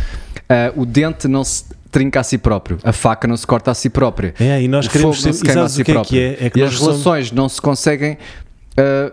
[0.49, 3.75] Ah, o dente não se trinca a si próprio, a faca não se corta a
[3.75, 4.35] si própria.
[4.39, 5.39] É, e nós o queremos fogo não ser.
[5.39, 6.11] se queima a si que é próprio.
[6.11, 6.47] que é?
[6.47, 8.19] É que e as somos- relações não se conseguem.
[8.77, 9.13] ah,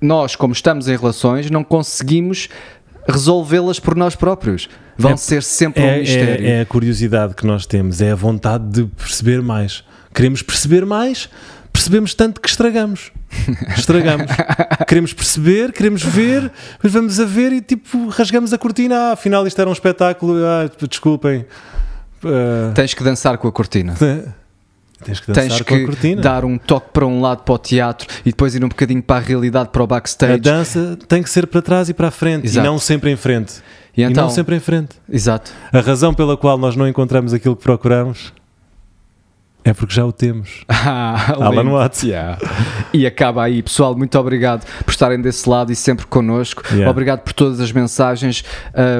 [0.00, 2.48] nós, como estamos em relações, não conseguimos
[3.08, 4.68] resolvê-las por nós próprios.
[4.96, 6.46] Vão É- ser sempre um É, mistério.
[6.46, 9.82] é, é a curiosidade que nós temos, é a vontade de perceber mais.
[10.14, 11.28] Queremos perceber mais,
[11.72, 13.10] percebemos tanto que estragamos.
[13.76, 14.26] Estragamos.
[14.86, 18.96] queremos perceber, queremos ver, mas vamos a ver e tipo rasgamos a cortina.
[18.96, 20.36] Ah, afinal isto era um espetáculo.
[20.44, 21.44] Ah, desculpem.
[22.24, 23.94] Ah, Tens que dançar com a cortina.
[25.04, 26.22] tens que dançar Tens com a que cortina.
[26.22, 29.16] dar um toque para um lado para o teatro e depois ir um bocadinho para
[29.16, 30.38] a realidade, para o A backstage.
[30.40, 32.64] dança tem que ser para trás e para a frente Exato.
[32.64, 33.54] e não sempre em frente.
[33.96, 34.96] E E, então, não sempre em frente.
[35.08, 35.50] exato.
[35.72, 38.32] A razão pela qual nós não encontramos aquilo que procuramos
[39.64, 40.64] é porque já o temos.
[40.86, 41.70] Ah, Alan.
[41.70, 42.02] Watts.
[42.02, 42.38] Yeah.
[42.92, 43.96] E acaba aí, pessoal.
[43.96, 46.62] Muito obrigado por estarem desse lado e sempre connosco.
[46.70, 46.90] Yeah.
[46.90, 48.44] Obrigado por todas as mensagens.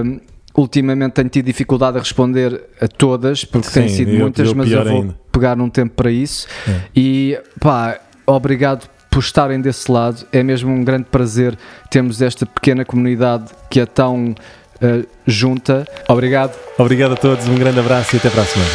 [0.05, 0.18] Um,
[0.57, 4.55] ultimamente tenho tido dificuldade a responder a todas, porque têm Sim, sido eu- muitas, eu
[4.55, 5.18] mas eu vou ainda.
[5.30, 6.47] pegar um tempo para isso.
[6.66, 6.80] É.
[6.97, 10.24] E pá, obrigado por estarem desse lado.
[10.32, 11.59] É mesmo um grande prazer
[11.90, 14.34] termos esta pequena comunidade que é tão
[14.83, 15.87] uh, junta.
[16.09, 16.57] Obrigado.
[16.79, 18.70] Obrigado a todos, um grande abraço e até para a semana.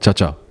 [0.00, 0.47] Tchau, tchau.